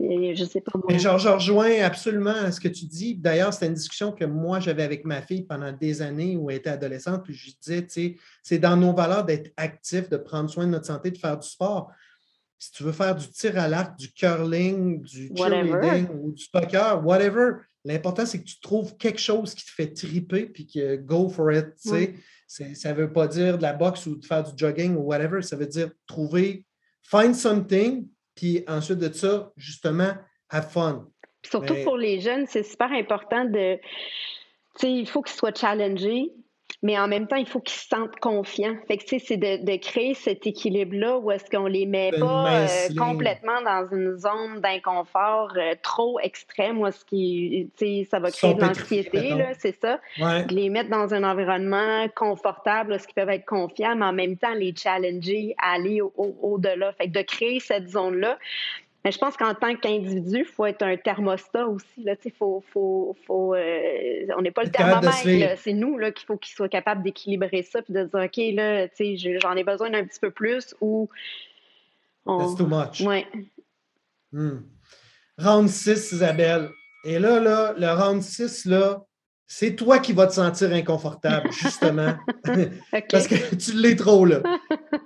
je 0.00 0.44
sais 0.44 0.60
pas. 0.60 0.72
Je, 0.88 1.28
rejoins 1.28 1.82
absolument 1.82 2.30
à 2.30 2.52
ce 2.52 2.60
que 2.60 2.68
tu 2.68 2.84
dis. 2.84 3.16
D'ailleurs, 3.16 3.52
c'était 3.52 3.66
une 3.66 3.74
discussion 3.74 4.12
que 4.12 4.24
moi 4.24 4.60
j'avais 4.60 4.84
avec 4.84 5.04
ma 5.04 5.20
fille 5.20 5.42
pendant 5.42 5.72
des 5.72 6.02
années 6.02 6.36
où 6.36 6.50
elle 6.50 6.58
était 6.58 6.70
adolescente. 6.70 7.24
Puis 7.24 7.34
je 7.34 7.50
disais, 7.60 8.16
c'est 8.42 8.58
dans 8.58 8.76
nos 8.76 8.94
valeurs 8.94 9.24
d'être 9.24 9.52
actif, 9.56 10.08
de 10.08 10.16
prendre 10.16 10.48
soin 10.48 10.66
de 10.66 10.70
notre 10.70 10.86
santé, 10.86 11.10
de 11.10 11.18
faire 11.18 11.36
du 11.36 11.48
sport 11.48 11.90
si 12.58 12.72
tu 12.72 12.82
veux 12.82 12.92
faire 12.92 13.14
du 13.14 13.28
tir 13.30 13.58
à 13.58 13.68
l'arc, 13.68 13.96
du 13.98 14.12
curling, 14.12 15.00
du 15.02 15.30
cheerleading 15.36 16.08
ou 16.10 16.32
du 16.32 16.46
poker, 16.52 17.04
whatever, 17.04 17.52
L'important, 17.88 18.26
c'est 18.26 18.40
que 18.40 18.44
tu 18.44 18.60
trouves 18.60 18.96
quelque 18.98 19.20
chose 19.20 19.54
qui 19.54 19.64
te 19.64 19.70
fait 19.70 19.92
triper 19.92 20.44
puis 20.46 20.66
que 20.66 20.96
go 20.96 21.28
for 21.28 21.50
it. 21.52 21.68
Ça 22.46 22.92
ne 22.92 22.94
veut 22.94 23.12
pas 23.12 23.26
dire 23.26 23.56
de 23.56 23.62
la 23.62 23.72
boxe 23.72 24.06
ou 24.06 24.16
de 24.16 24.24
faire 24.24 24.42
du 24.42 24.52
jogging 24.56 24.94
ou 24.96 25.00
whatever. 25.00 25.40
Ça 25.40 25.56
veut 25.56 25.66
dire 25.66 25.90
trouver, 26.06 26.66
find 27.02 27.34
something, 27.34 28.06
puis 28.34 28.62
ensuite 28.68 28.98
de 28.98 29.10
ça, 29.12 29.52
justement, 29.56 30.12
have 30.50 30.68
fun. 30.70 31.08
surtout 31.42 31.76
pour 31.84 31.96
les 31.96 32.20
jeunes, 32.20 32.46
c'est 32.46 32.62
super 32.62 32.92
important 32.92 33.46
de. 33.46 33.78
Il 34.82 35.08
faut 35.08 35.22
qu'ils 35.22 35.36
soient 35.36 35.54
challengés, 35.54 36.30
mais 36.82 36.96
en 36.96 37.08
même 37.08 37.26
temps, 37.26 37.36
il 37.36 37.46
faut 37.46 37.58
qu'ils 37.60 37.78
se 37.78 37.88
sentent 37.88 38.16
confiants. 38.20 38.76
Fait 38.86 38.98
que, 38.98 39.02
tu 39.02 39.18
sais, 39.18 39.24
c'est 39.26 39.36
de, 39.36 39.76
créer 39.78 40.14
cet 40.14 40.46
équilibre-là 40.46 41.18
où 41.18 41.30
est-ce 41.32 41.50
qu'on 41.50 41.66
les 41.66 41.86
met 41.86 42.12
pas 42.18 42.62
euh, 42.62 42.66
complètement 42.96 43.60
dans 43.62 43.88
une 43.90 44.16
zone 44.16 44.60
d'inconfort 44.60 45.52
euh, 45.56 45.74
trop 45.82 46.20
extrême, 46.20 46.78
où 46.78 46.90
ce 46.90 47.04
qui, 47.04 47.68
tu 47.76 47.84
sais, 47.84 48.08
ça 48.08 48.20
va 48.20 48.30
créer 48.30 48.54
de 48.54 48.60
l'anxiété, 48.60 49.30
là, 49.34 49.48
c'est 49.58 49.78
ça. 49.80 49.98
De 50.18 50.54
les 50.54 50.68
mettre 50.68 50.90
dans 50.90 51.12
un 51.12 51.24
environnement 51.24 52.06
confortable, 52.14 52.92
où 52.92 52.98
ce 52.98 53.06
qu'ils 53.06 53.14
peuvent 53.14 53.30
être 53.30 53.46
confiants, 53.46 53.96
mais 53.96 54.06
en 54.06 54.12
même 54.12 54.36
temps, 54.36 54.54
les 54.54 54.72
challenger 54.76 55.54
à 55.58 55.72
aller 55.72 56.00
au-delà. 56.16 56.92
fait 56.92 57.08
que 57.08 57.18
de 57.18 57.22
créer 57.22 57.58
cette 57.58 57.88
zone-là, 57.88 58.38
mais 59.08 59.12
je 59.12 59.18
pense 59.18 59.38
qu'en 59.38 59.54
tant 59.54 59.74
qu'individu, 59.74 60.40
il 60.40 60.44
faut 60.44 60.66
être 60.66 60.82
un 60.82 60.98
thermostat 60.98 61.66
aussi. 61.66 62.04
Là, 62.04 62.14
faut, 62.38 62.62
faut, 62.70 63.16
faut 63.26 63.54
euh, 63.54 64.26
on 64.36 64.42
n'est 64.42 64.50
pas 64.50 64.64
le 64.64 64.70
thermomètre, 64.70 65.58
c'est 65.62 65.72
nous 65.72 65.96
qu'il 66.12 66.26
faut 66.26 66.36
qu'il 66.36 66.54
soit 66.54 66.68
capable 66.68 67.02
d'équilibrer 67.02 67.62
ça 67.62 67.80
puis 67.80 67.94
de 67.94 68.04
dire 68.04 68.20
OK, 68.22 68.36
là, 68.54 68.86
j'en 69.40 69.56
ai 69.56 69.64
besoin 69.64 69.88
d'un 69.88 70.04
petit 70.04 70.20
peu 70.20 70.30
plus 70.30 70.74
ou. 70.82 71.08
That's 72.26 72.54
too 72.54 72.66
much. 72.66 73.00
Ouais. 73.00 73.26
Hmm. 74.30 74.58
Round 75.38 75.70
6, 75.70 76.12
Isabelle. 76.12 76.68
Et 77.06 77.18
là, 77.18 77.40
là, 77.40 77.72
le 77.78 77.90
round 77.90 78.20
6, 78.20 78.66
là, 78.66 79.06
c'est 79.46 79.74
toi 79.74 80.00
qui 80.00 80.12
vas 80.12 80.26
te 80.26 80.34
sentir 80.34 80.70
inconfortable, 80.74 81.50
justement. 81.50 82.14
Parce 83.10 83.26
que 83.26 83.54
tu 83.54 83.72
l'es 83.72 83.96
trop, 83.96 84.26
là. 84.26 84.42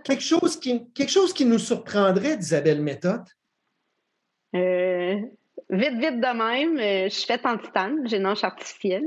Quelque 0.02 0.24
chose 0.24 0.58
qui, 0.58 0.90
quelque 0.92 1.12
chose 1.12 1.32
qui 1.32 1.44
nous 1.44 1.60
surprendrait 1.60 2.36
d'Isabelle 2.36 2.82
Méthode, 2.82 3.22
euh, 4.54 5.20
vite, 5.70 5.94
vite 5.94 6.20
de 6.20 6.36
même, 6.36 6.78
euh, 6.78 7.04
je 7.04 7.14
suis 7.14 7.26
faite 7.26 7.44
en 7.46 7.58
titane, 7.58 8.06
j'ai 8.06 8.18
une 8.18 8.26
hanche 8.26 8.44
artificielle. 8.44 9.06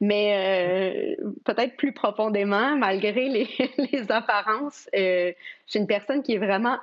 Mais 0.00 1.16
euh, 1.20 1.30
peut-être 1.44 1.76
plus 1.76 1.92
profondément, 1.92 2.76
malgré 2.76 3.28
les, 3.28 3.48
les 3.92 4.10
apparences, 4.10 4.88
j'ai 4.92 5.36
une 5.74 5.86
personne 5.86 6.22
qui 6.22 6.34
est 6.34 6.38
vraiment 6.38 6.78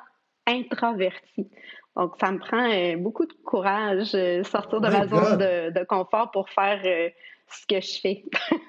introvertie. 0.47 1.49
Donc, 1.97 2.13
ça 2.19 2.31
me 2.31 2.39
prend 2.39 2.97
beaucoup 3.01 3.25
de 3.25 3.33
courage, 3.43 4.15
sortir 4.45 4.79
de 4.79 4.87
ma 4.87 5.07
zone 5.07 5.37
de, 5.37 5.77
de, 5.77 5.83
confort 5.83 6.31
pour 6.31 6.49
faire 6.49 6.81
ce 6.83 7.67
que 7.67 7.81
je 7.81 7.99
fais. 7.99 8.23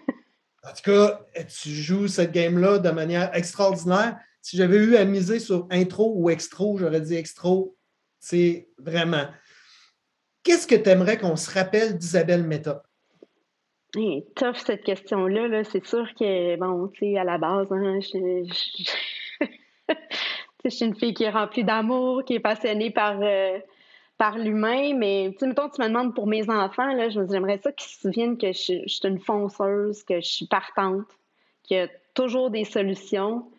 En 0.64 0.72
tout 0.74 0.92
cas, 0.92 1.20
tu 1.48 1.70
joues 1.70 2.06
cette 2.06 2.30
game-là 2.30 2.78
de 2.78 2.90
manière 2.90 3.34
extraordinaire. 3.34 4.16
Si 4.42 4.56
j'avais 4.56 4.76
eu 4.76 4.96
à 4.96 5.04
miser 5.04 5.40
sur 5.40 5.66
intro 5.70 6.12
ou 6.16 6.30
extro, 6.30 6.78
j'aurais 6.78 7.00
dit 7.00 7.16
extro. 7.16 7.76
C'est 8.22 8.68
vraiment. 8.78 9.26
Qu'est-ce 10.44 10.68
que 10.68 10.76
tu 10.76 10.88
aimerais 10.88 11.18
qu'on 11.18 11.34
se 11.34 11.50
rappelle 11.50 11.98
d'Isabelle 11.98 12.44
Meta? 12.44 12.84
Hey, 13.96 14.24
cette 14.54 14.84
question-là. 14.84 15.48
-là, 15.48 15.64
c'est 15.64 15.84
sûr 15.84 16.08
que, 16.14 16.56
bon, 16.56 16.86
tu 16.88 17.00
sais, 17.00 17.18
à 17.18 17.24
la 17.24 17.36
base, 17.38 17.70
hein, 17.72 17.98
je, 18.00 18.08
suis 20.68 20.84
une 20.86 20.94
fille 20.94 21.14
qui 21.14 21.24
est 21.24 21.30
remplie 21.30 21.64
d'amour, 21.64 22.24
qui 22.24 22.34
est 22.34 22.40
passionnée 22.40 22.92
par, 22.92 23.20
euh, 23.20 23.58
par 24.18 24.38
l'humain, 24.38 24.94
mais 24.96 25.34
tu 25.36 25.46
mettons, 25.46 25.68
tu 25.68 25.82
me 25.82 25.88
demandes 25.88 26.14
pour 26.14 26.28
mes 26.28 26.48
enfants, 26.48 26.94
là, 26.94 27.08
j'aimerais 27.10 27.58
ça 27.58 27.72
qu'ils 27.72 27.90
se 27.90 28.00
souviennent 28.02 28.38
que 28.38 28.52
je, 28.52 28.86
suis 28.86 29.00
une 29.04 29.18
fonceuse, 29.18 30.04
que 30.04 30.20
je 30.20 30.28
suis 30.28 30.46
partante, 30.46 31.08
qu'il 31.64 31.76
y 31.76 31.80
a 31.80 31.88
toujours 32.14 32.50
des 32.50 32.64
solutions. 32.64 33.50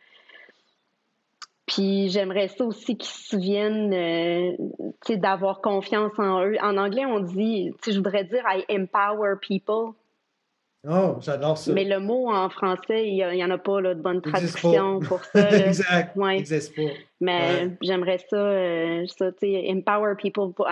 Puis 1.65 2.09
j'aimerais 2.09 2.49
ça 2.49 2.65
aussi 2.65 2.97
qu'ils 2.97 3.09
se 3.09 3.29
souviennent 3.29 3.93
euh, 3.93 5.15
d'avoir 5.15 5.61
confiance 5.61 6.11
en 6.17 6.45
eux. 6.45 6.57
En 6.61 6.77
anglais, 6.77 7.05
on 7.05 7.21
dit, 7.21 7.71
je 7.87 7.95
voudrais 7.95 8.25
dire 8.25 8.43
I 8.47 8.65
empower 8.69 9.35
people. 9.39 9.93
Oh, 10.85 11.15
j'adore 11.21 11.57
ça. 11.57 11.71
Mais 11.71 11.85
le 11.85 12.01
mot 12.01 12.29
en 12.29 12.49
français, 12.49 13.07
il 13.07 13.15
n'y 13.15 13.43
en 13.43 13.49
a 13.51 13.57
pas 13.57 13.79
là, 13.79 13.95
de 13.95 14.01
bonne 14.01 14.21
traduction 14.21 14.99
pour 14.99 15.23
ça. 15.23 15.49
exact. 15.67 16.17
Ouais. 16.17 16.43
pas. 16.43 16.81
Mais 17.21 17.69
j'aimerais 17.81 18.17
ça, 18.29 18.35
euh, 18.35 19.05
ça 19.07 19.31
empower 19.69 20.15
people, 20.17 20.51
pour, 20.53 20.67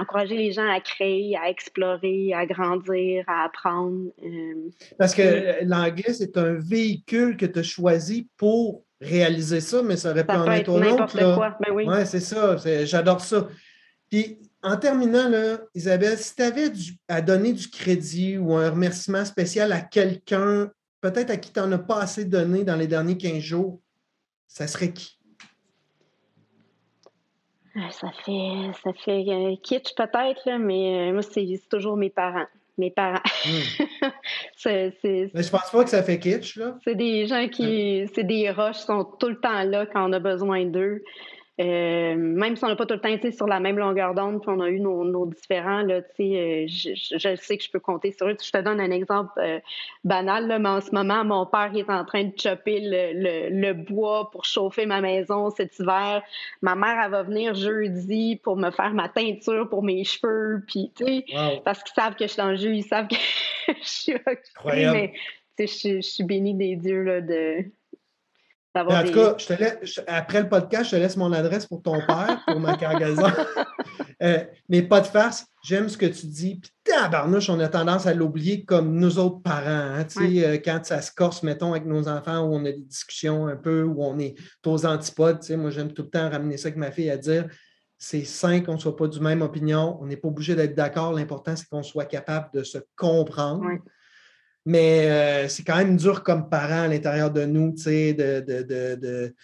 encourager 0.00 0.36
les 0.36 0.50
gens 0.50 0.68
à 0.68 0.80
créer, 0.80 1.36
à 1.36 1.48
explorer, 1.50 2.32
à 2.34 2.46
grandir, 2.46 3.22
à 3.28 3.44
apprendre. 3.44 4.10
Euh, 4.24 4.70
Parce 4.98 5.14
que 5.14 5.64
l'anglais, 5.64 6.14
c'est 6.14 6.36
un 6.36 6.54
véhicule 6.54 7.36
que 7.36 7.46
tu 7.46 7.60
as 7.60 7.62
choisi 7.62 8.26
pour 8.36 8.82
réaliser 9.00 9.60
ça, 9.60 9.82
mais 9.82 9.96
ça 9.96 10.10
aurait 10.10 10.26
pu 10.26 10.34
en 10.34 10.50
être. 10.50 10.66
Quoi. 11.34 11.56
Ben 11.60 11.72
oui, 11.72 11.86
c'est 12.04 12.20
ça. 12.20 12.56
J'adore 12.84 13.20
ça. 13.20 13.48
Puis, 14.10 14.38
en 14.62 14.76
terminant, 14.76 15.28
là, 15.28 15.58
Isabelle, 15.74 16.18
si 16.18 16.34
tu 16.34 16.42
avais 16.42 16.70
à 17.08 17.20
donner 17.20 17.52
du 17.52 17.68
crédit 17.68 18.38
ou 18.38 18.54
un 18.54 18.70
remerciement 18.70 19.24
spécial 19.24 19.72
à 19.72 19.80
quelqu'un, 19.80 20.70
peut-être 21.00 21.30
à 21.30 21.36
qui 21.36 21.52
tu 21.52 21.60
n'en 21.60 21.70
as 21.72 21.78
pas 21.78 22.00
assez 22.00 22.24
donné 22.24 22.64
dans 22.64 22.76
les 22.76 22.86
derniers 22.86 23.16
15 23.16 23.38
jours, 23.38 23.80
ça 24.46 24.66
serait 24.66 24.92
qui? 24.92 25.18
Ah, 27.76 27.90
ça 27.92 28.10
fait, 28.24 28.72
ça 28.82 28.92
fait 29.04 29.24
euh, 29.28 29.54
kitsch 29.62 29.94
peut-être, 29.94 30.58
mais 30.58 31.10
euh, 31.10 31.12
moi, 31.12 31.22
c'est 31.22 31.46
toujours 31.70 31.96
mes 31.96 32.10
parents 32.10 32.46
mes 32.78 32.90
parents. 32.90 33.22
Hmm. 33.44 34.08
Mais 34.64 35.42
je 35.42 35.50
pense 35.50 35.70
pas 35.70 35.84
que 35.84 35.90
ça 35.90 36.02
fait 36.02 36.18
kitsch, 36.18 36.56
là. 36.56 36.78
C'est 36.84 36.94
des 36.94 37.26
gens 37.26 37.48
qui. 37.48 38.08
C'est 38.14 38.24
des 38.24 38.50
roches, 38.50 38.76
sont 38.76 39.04
tout 39.04 39.28
le 39.28 39.40
temps 39.40 39.62
là 39.64 39.86
quand 39.86 40.08
on 40.08 40.12
a 40.12 40.18
besoin 40.18 40.64
d'eux. 40.64 41.02
Euh, 41.60 42.14
même 42.14 42.54
si 42.54 42.64
on 42.64 42.68
n'a 42.68 42.76
pas 42.76 42.86
tout 42.86 42.94
le 42.94 43.00
temps 43.00 43.30
sur 43.32 43.48
la 43.48 43.58
même 43.58 43.78
longueur 43.78 44.14
d'onde, 44.14 44.40
puis 44.40 44.50
on 44.50 44.60
a 44.60 44.68
eu 44.68 44.78
nos, 44.78 45.26
différents, 45.26 45.82
là, 45.82 45.96
euh, 45.96 46.66
je, 46.68 46.94
je, 46.94 47.36
sais 47.36 47.56
que 47.56 47.64
je 47.64 47.70
peux 47.70 47.80
compter 47.80 48.12
sur 48.12 48.28
eux. 48.28 48.36
Je 48.40 48.50
te 48.52 48.58
donne 48.58 48.80
un 48.80 48.92
exemple 48.92 49.32
euh, 49.38 49.58
banal, 50.04 50.46
là, 50.46 50.60
mais 50.60 50.68
en 50.68 50.80
ce 50.80 50.92
moment, 50.92 51.24
mon 51.24 51.46
père 51.46 51.72
est 51.74 51.90
en 51.90 52.04
train 52.04 52.24
de 52.24 52.32
chopper 52.38 52.80
le, 52.80 53.50
le, 53.50 53.72
bois 53.72 54.30
pour 54.30 54.44
chauffer 54.44 54.86
ma 54.86 55.00
maison 55.00 55.50
cet 55.50 55.78
hiver. 55.80 56.22
Ma 56.62 56.76
mère, 56.76 56.96
elle 57.04 57.10
va 57.10 57.24
venir 57.24 57.54
jeudi 57.54 58.36
pour 58.36 58.56
me 58.56 58.70
faire 58.70 58.94
ma 58.94 59.08
teinture 59.08 59.68
pour 59.68 59.82
mes 59.82 60.04
cheveux, 60.04 60.64
puis, 60.68 60.92
parce 61.64 61.82
qu'ils 61.82 61.94
savent 61.94 62.14
que 62.14 62.26
je 62.26 62.32
suis 62.32 62.42
en 62.42 62.54
jus, 62.54 62.76
ils 62.76 62.84
savent 62.84 63.08
que 63.08 63.16
je 63.68 63.88
suis 63.88 64.14
occupée, 64.14 64.90
mais 64.92 65.12
je, 65.58 65.64
je 65.96 66.00
suis 66.00 66.22
bénie 66.22 66.54
des 66.54 66.76
dieux 66.76 67.02
là, 67.02 67.20
de, 67.20 67.64
en 68.86 69.04
tout 69.04 69.12
cas, 69.12 69.34
je 69.38 69.46
te 69.46 69.52
laisse, 69.52 70.00
après 70.06 70.42
le 70.42 70.48
podcast, 70.48 70.86
je 70.86 70.90
te 70.92 70.96
laisse 70.96 71.16
mon 71.16 71.32
adresse 71.32 71.66
pour 71.66 71.82
ton 71.82 72.00
père, 72.06 72.42
pour 72.46 72.60
ma 72.60 72.76
cargaison. 72.76 73.26
Euh, 74.20 74.42
mais 74.68 74.82
pas 74.82 75.00
de 75.00 75.06
farce, 75.06 75.46
j'aime 75.62 75.88
ce 75.88 75.96
que 75.96 76.06
tu 76.06 76.26
dis. 76.26 76.56
Puis 76.56 76.72
tabarnouche, 76.82 77.48
on 77.50 77.60
a 77.60 77.68
tendance 77.68 78.04
à 78.04 78.14
l'oublier 78.14 78.64
comme 78.64 78.98
nous 78.98 79.20
autres 79.20 79.40
parents. 79.42 80.00
Hein, 80.00 80.04
euh, 80.20 80.58
quand 80.58 80.84
ça 80.84 81.00
se 81.02 81.12
corse, 81.12 81.44
mettons, 81.44 81.70
avec 81.70 81.86
nos 81.86 82.08
enfants, 82.08 82.40
où 82.40 82.52
on 82.52 82.64
a 82.64 82.72
des 82.72 82.80
discussions 82.80 83.46
un 83.46 83.54
peu, 83.54 83.84
où 83.84 84.02
on 84.02 84.18
est 84.18 84.34
aux 84.66 84.84
antipodes. 84.84 85.38
Moi, 85.50 85.70
j'aime 85.70 85.92
tout 85.92 86.02
le 86.02 86.10
temps 86.10 86.28
ramener 86.30 86.56
ça 86.56 86.66
avec 86.66 86.78
ma 86.78 86.90
fille 86.90 87.10
à 87.10 87.16
dire 87.16 87.46
c'est 87.98 88.24
sain 88.24 88.60
qu'on 88.60 88.74
ne 88.74 88.78
soit 88.78 88.96
pas 88.96 89.08
du 89.08 89.20
même 89.20 89.42
opinion. 89.42 89.98
On 90.00 90.06
n'est 90.06 90.16
pas 90.16 90.28
obligé 90.28 90.54
d'être 90.54 90.74
d'accord. 90.74 91.12
L'important, 91.12 91.56
c'est 91.56 91.68
qu'on 91.68 91.82
soit 91.82 92.04
capable 92.04 92.48
de 92.54 92.62
se 92.62 92.78
comprendre. 92.96 93.64
Mais 94.68 95.08
euh, 95.08 95.48
c'est 95.48 95.62
quand 95.62 95.78
même 95.78 95.96
dur 95.96 96.22
comme 96.22 96.50
parent 96.50 96.82
à 96.82 96.88
l'intérieur 96.88 97.30
de 97.30 97.46
nous, 97.46 97.72
tu 97.72 97.84
sais, 97.84 98.12
de, 98.12 98.40
de, 98.40 99.34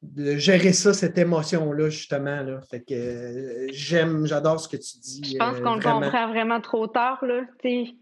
de, 0.00 0.36
gérer 0.38 0.72
ça, 0.72 0.94
cette 0.94 1.18
émotion-là, 1.18 1.90
justement. 1.90 2.40
Là. 2.40 2.62
Fait 2.62 2.80
que 2.80 2.94
euh, 2.94 3.66
j'aime, 3.72 4.24
j'adore 4.24 4.58
ce 4.58 4.70
que 4.70 4.78
tu 4.78 4.98
dis. 4.98 5.32
Je 5.32 5.36
pense 5.36 5.58
euh, 5.58 5.62
qu'on 5.62 5.74
le 5.74 5.82
comprend 5.82 6.28
vraiment 6.28 6.62
trop 6.62 6.86
tard, 6.86 7.22
là. 7.26 7.42
Je 7.62 7.92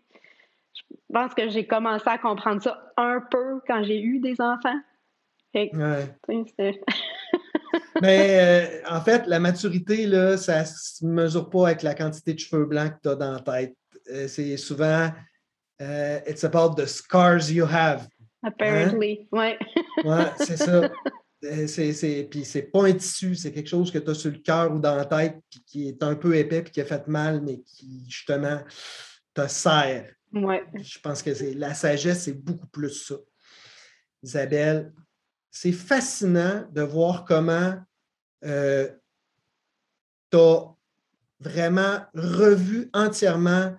pense 1.13 1.35
que 1.35 1.51
j'ai 1.51 1.67
commencé 1.67 2.05
à 2.07 2.17
comprendre 2.17 2.63
ça 2.63 2.81
un 2.97 3.23
peu 3.29 3.61
quand 3.67 3.83
j'ai 3.83 4.01
eu 4.01 4.21
des 4.21 4.37
enfants. 4.41 4.79
Mais 8.03 8.83
en 8.89 9.01
fait, 9.01 9.27
la 9.27 9.41
maturité, 9.41 10.07
là, 10.07 10.37
ça 10.37 10.61
ne 10.61 10.65
se 10.65 11.05
mesure 11.05 11.51
pas 11.51 11.67
avec 11.67 11.83
la 11.83 11.97
quantité 11.97 12.35
de 12.35 12.39
cheveux 12.39 12.67
blancs 12.67 12.93
que 12.93 13.01
tu 13.03 13.09
as 13.09 13.17
dans 13.17 13.33
la 13.33 13.41
tête. 13.41 13.75
c'est 14.29 14.57
souvent 14.57 15.11
Uh, 15.81 16.21
it's 16.27 16.45
about 16.45 16.77
the 16.77 16.87
scars 16.87 17.51
you 17.51 17.65
have. 17.67 18.09
Apparently, 18.45 19.29
hein? 19.33 19.39
ouais. 19.39 19.59
ouais, 20.05 20.33
c'est 20.39 20.57
ça. 20.57 20.91
Euh, 21.45 21.69
c'est, 21.69 22.27
puis 22.29 22.45
c'est 22.45 22.63
pas 22.63 22.87
un 22.87 22.93
tissu, 22.95 23.37
c'est 23.37 23.53
quelque 23.53 23.69
chose 23.69 23.93
que 23.93 23.99
tu 23.99 24.11
as 24.11 24.15
sur 24.15 24.33
le 24.33 24.39
cœur 24.39 24.73
ou 24.73 24.81
dans 24.81 24.97
la 24.97 25.05
tête 25.05 25.39
qui, 25.49 25.65
qui 25.65 25.89
est 25.89 26.03
un 26.03 26.17
peu 26.17 26.35
épais 26.35 26.63
puis 26.63 26.73
qui 26.73 26.81
a 26.81 26.85
fait 26.85 27.07
mal, 27.07 27.41
mais 27.43 27.61
qui 27.61 28.05
justement 28.09 28.61
te 29.35 29.47
sert. 29.47 30.13
Ouais. 30.33 30.65
Je 30.75 30.99
pense 30.99 31.23
que 31.23 31.33
c'est, 31.35 31.55
la 31.55 31.75
sagesse, 31.75 32.25
c'est 32.25 32.33
beaucoup 32.33 32.67
plus 32.67 33.07
ça. 33.07 33.15
Isabelle, 34.23 34.93
c'est 35.51 35.73
fascinant 35.73 36.67
de 36.73 36.83
voir 36.83 37.25
comment 37.25 37.77
euh, 38.45 38.89
tu 40.31 40.39
as 40.39 40.75
vraiment 41.41 42.01
revu 42.15 42.91
entièrement 42.93 43.77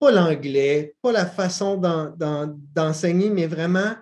pas 0.00 0.10
l'anglais, 0.10 0.96
pas 1.02 1.12
la 1.12 1.26
façon 1.26 1.80
d'enseigner, 2.74 3.30
mais 3.30 3.46
vraiment 3.46 3.94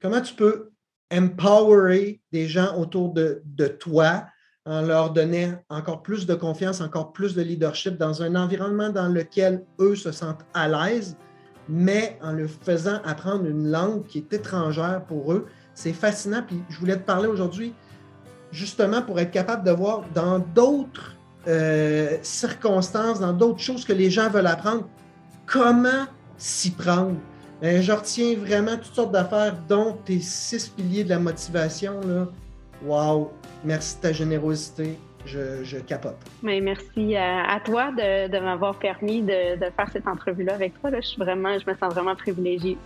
comment 0.00 0.20
tu 0.20 0.34
peux 0.34 0.70
empowerer 1.12 2.22
des 2.32 2.46
gens 2.46 2.78
autour 2.78 3.12
de, 3.12 3.42
toi 3.78 4.24
en 4.64 4.82
leur 4.82 5.10
donnant 5.10 5.54
encore 5.68 6.02
plus 6.02 6.24
de 6.24 6.34
confiance, 6.34 6.80
encore 6.80 7.12
plus 7.12 7.34
de 7.34 7.42
leadership 7.42 7.98
dans 7.98 8.22
un 8.22 8.36
environnement 8.36 8.90
dans 8.90 9.08
lequel 9.08 9.64
eux 9.80 9.96
se 9.96 10.12
sentent 10.12 10.46
à 10.54 10.68
l'aise, 10.68 11.16
mais 11.68 12.16
en 12.22 12.32
leur 12.32 12.48
faisant 12.48 13.02
apprendre 13.04 13.44
une 13.44 13.70
langue 13.70 14.06
qui 14.06 14.18
est 14.18 14.32
étrangère 14.32 15.04
pour 15.06 15.32
eux. 15.32 15.46
C'est 15.74 15.92
fascinant. 15.92 16.44
Puis 16.46 16.62
je 16.68 16.78
voulais 16.78 16.96
te 16.96 17.02
parler 17.04 17.26
aujourd'hui 17.26 17.74
justement 18.52 19.02
pour 19.02 19.18
être 19.18 19.32
capable 19.32 19.64
de 19.64 19.72
voir 19.72 20.04
dans 20.14 20.38
d'autres 20.38 21.16
euh, 21.48 22.18
circonstances, 22.22 23.18
dans 23.18 23.32
d'autres 23.32 23.60
choses 23.60 23.84
que 23.84 23.92
les 23.92 24.10
gens 24.10 24.30
veulent 24.30 24.46
apprendre, 24.46 24.88
comment 25.46 26.06
s'y 26.36 26.70
prendre? 26.72 27.16
Ben, 27.60 27.80
je 27.80 27.92
retiens 27.92 28.34
vraiment 28.36 28.76
toutes 28.76 28.94
sortes 28.94 29.12
d'affaires, 29.12 29.54
dont 29.68 29.96
tes 30.04 30.18
six 30.20 30.68
piliers 30.68 31.04
de 31.04 31.10
la 31.10 31.20
motivation. 31.20 32.00
Là. 32.00 32.26
Wow! 32.84 33.30
Merci 33.64 33.96
de 33.96 34.00
ta 34.00 34.12
générosité. 34.12 34.98
Je, 35.24 35.78
capote. 35.86 36.16
Mais 36.42 36.60
merci 36.60 37.16
à, 37.16 37.60
toi 37.64 37.92
de, 37.92 38.40
m'avoir 38.40 38.76
permis 38.76 39.22
de, 39.22 39.56
faire 39.76 39.88
cette 39.92 40.08
entrevue-là 40.08 40.54
avec 40.54 40.80
toi. 40.80 40.90
Je, 40.96 41.06
suis 41.06 41.18
vraiment, 41.18 41.56
je 41.58 41.70
me 41.70 41.76
sens 41.76 41.92
vraiment 41.92 42.16
privilégiée. 42.16 42.76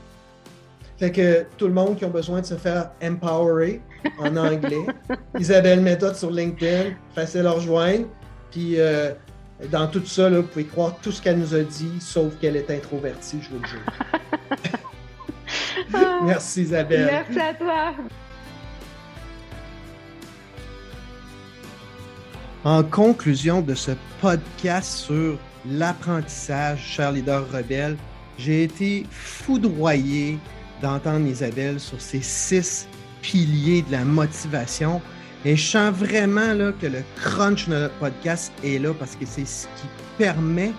Fait 0.99 1.11
que 1.11 1.47
tout 1.57 1.67
le 1.67 1.73
monde 1.73 1.97
qui 1.97 2.05
a 2.05 2.09
besoin 2.09 2.41
de 2.41 2.47
se 2.47 2.55
faire 2.55 2.91
empowerer 3.03 3.81
en 4.19 4.37
anglais, 4.37 4.87
Isabelle 5.39 5.81
Méthode 5.81 6.15
sur 6.15 6.31
LinkedIn, 6.31 6.91
facile 7.15 7.47
à 7.47 7.53
rejoindre. 7.53 8.07
Puis 8.51 8.79
euh, 8.79 9.13
dans 9.71 9.87
tout 9.89 10.05
ça, 10.05 10.29
vous 10.29 10.43
pouvez 10.43 10.67
croire 10.67 10.97
tout 11.03 11.13
ce 11.13 11.23
qu'elle 11.23 11.39
nous 11.39 11.55
a 11.55 11.63
dit, 11.63 11.93
sauf 12.01 12.37
qu'elle 12.41 12.57
est 12.57 12.71
introvertie, 12.71 13.39
je 13.43 13.51
vous 13.51 13.61
le 13.61 13.69
jure. 13.69 13.81
Merci 16.25 16.63
Isabelle. 16.63 17.07
Merci 17.11 17.41
à 17.41 17.55
toi. 17.55 17.95
En 22.65 22.83
conclusion 22.83 23.61
de 23.61 23.75
ce 23.75 23.93
podcast 24.21 24.93
sur 24.93 25.39
l'apprentissage, 25.69 26.81
cher 26.81 27.13
leader 27.13 27.49
rebelle, 27.51 27.97
j'ai 28.39 28.65
été 28.65 29.07
foudroyé 29.11 30.39
d'entendre 30.83 31.27
Isabelle 31.27 31.79
sur 31.81 32.01
ces 32.01 32.21
six 32.21 32.89
piliers 33.23 33.83
de 33.83 33.93
la 33.93 34.05
motivation 34.05 35.01
et 35.47 35.55
je 35.55 35.65
sens 35.65 35.95
vraiment 35.95 36.55
là, 36.55 36.73
que 36.73 36.89
le 36.89 37.05
crunch 37.15 37.69
de 37.69 37.75
notre 37.75 37.95
podcast 37.99 38.53
est 38.65 38.81
là 38.81 38.93
parce 38.93 39.15
que 39.15 39.25
c'est 39.25 39.47
ce 39.47 39.67
qui 39.77 39.87
permet 40.19 40.73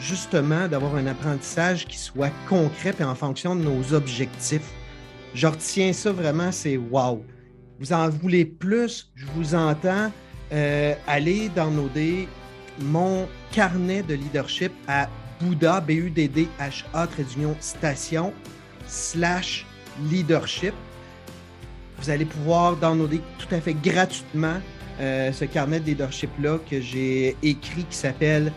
justement 0.00 0.66
d'avoir 0.68 0.94
un 0.94 1.06
apprentissage 1.06 1.86
qui 1.86 1.98
soit 1.98 2.32
concret 2.48 2.94
et 2.98 3.04
en 3.04 3.14
fonction 3.14 3.54
de 3.54 3.60
nos 3.60 3.92
objectifs. 3.92 4.70
Je 5.34 5.46
retiens 5.46 5.92
ça 5.92 6.12
vraiment, 6.12 6.50
c'est 6.50 6.78
wow. 6.78 7.22
Vous 7.78 7.92
en 7.92 8.08
voulez 8.08 8.46
plus, 8.46 9.12
je 9.16 9.26
vous 9.34 9.54
entends. 9.54 10.10
Euh, 10.50 10.94
allez 11.06 11.50
downloader 11.50 12.26
mon 12.80 13.28
carnet 13.52 14.02
de 14.02 14.14
leadership 14.14 14.72
à 14.88 15.10
Bouddha, 15.42 15.82
B-U-D-D-H-A, 15.82 17.06
station, 17.60 18.32
slash 18.86 19.66
leadership. 20.08 20.72
Vous 21.98 22.10
allez 22.10 22.24
pouvoir 22.24 22.76
downloader 22.76 23.20
tout 23.38 23.54
à 23.54 23.60
fait 23.60 23.74
gratuitement 23.74 24.60
euh, 25.00 25.30
ce 25.30 25.44
carnet 25.44 25.78
de 25.80 25.86
leadership-là 25.86 26.58
que 26.70 26.80
j'ai 26.80 27.36
écrit 27.42 27.84
qui 27.84 27.96
s'appelle 27.96 28.50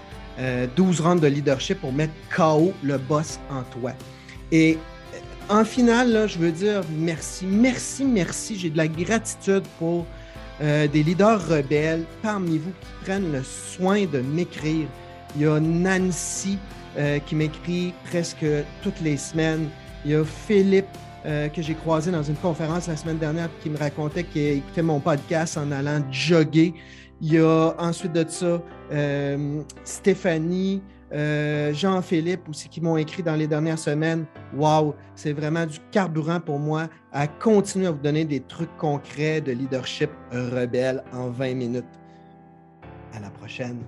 12 0.78 1.02
euh, 1.02 1.04
rangs 1.04 1.16
de 1.18 1.28
leadership 1.28 1.82
pour 1.82 1.92
mettre 1.92 2.14
KO 2.34 2.74
le 2.82 2.98
boss 2.98 3.40
en 3.50 3.64
toi. 3.64 3.92
Et 4.52 4.78
euh, 5.14 5.54
en 5.54 5.66
finale, 5.66 6.30
je 6.30 6.38
veux 6.38 6.52
dire 6.52 6.82
merci, 6.98 7.46
merci, 7.46 8.06
merci. 8.06 8.58
J'ai 8.58 8.70
de 8.70 8.78
la 8.78 8.88
gratitude 8.88 9.64
pour 9.78 10.06
des 10.62 11.04
leaders 11.04 11.48
rebelles 11.48 12.04
parmi 12.22 12.58
vous 12.58 12.74
qui 12.82 12.88
prennent 13.06 13.32
le 13.32 13.42
soin 13.44 14.06
de 14.06 14.20
m'écrire. 14.20 14.88
Il 15.38 15.44
y 15.44 15.46
a 15.46 15.58
Nancy 15.58 16.58
qui 17.26 17.36
m'écrit 17.36 17.94
presque 18.10 18.46
toutes 18.84 19.00
les 19.00 19.16
semaines. 19.16 19.70
Il 20.04 20.12
y 20.12 20.16
a 20.16 20.26
Philippe 20.26 20.86
euh, 21.26 21.50
que 21.50 21.62
j'ai 21.62 21.76
croisé 21.76 22.12
dans 22.12 22.24
une 22.24 22.36
conférence 22.36 22.88
la 22.88 22.96
semaine 22.96 23.18
dernière 23.18 23.50
qui 23.62 23.70
me 23.70 23.78
racontait 23.78 24.24
qu'il 24.24 24.42
écoutait 24.42 24.82
mon 24.82 25.00
podcast 25.00 25.58
en 25.58 25.72
allant 25.72 26.02
jogger. 26.12 26.74
Il 27.22 27.34
y 27.34 27.40
a 27.40 27.74
ensuite 27.78 28.14
de 28.14 28.26
ça 28.28 28.62
euh, 28.92 29.62
Stéphanie, 29.84 30.82
euh, 31.12 31.74
Jean-Philippe 31.74 32.48
aussi 32.48 32.70
qui 32.70 32.80
m'ont 32.80 32.96
écrit 32.96 33.22
dans 33.22 33.36
les 33.36 33.48
dernières 33.48 33.80
semaines. 33.80 34.26
Waouh, 34.56 34.94
c'est 35.16 35.34
vraiment 35.34 35.66
du 35.66 35.80
carburant 35.92 36.40
pour 36.40 36.60
moi 36.60 36.88
à 37.12 37.28
continuer 37.28 37.88
à 37.88 37.92
vous 37.92 38.02
donner 38.02 38.24
des 38.24 38.40
trucs 38.40 38.76
concrets 38.78 39.42
de 39.42 39.52
leadership 39.52 40.12
rebelle 40.32 41.04
en 41.12 41.30
20 41.30 41.54
minutes. 41.56 41.86
À 43.14 43.20
la 43.20 43.30
prochaine. 43.30 43.84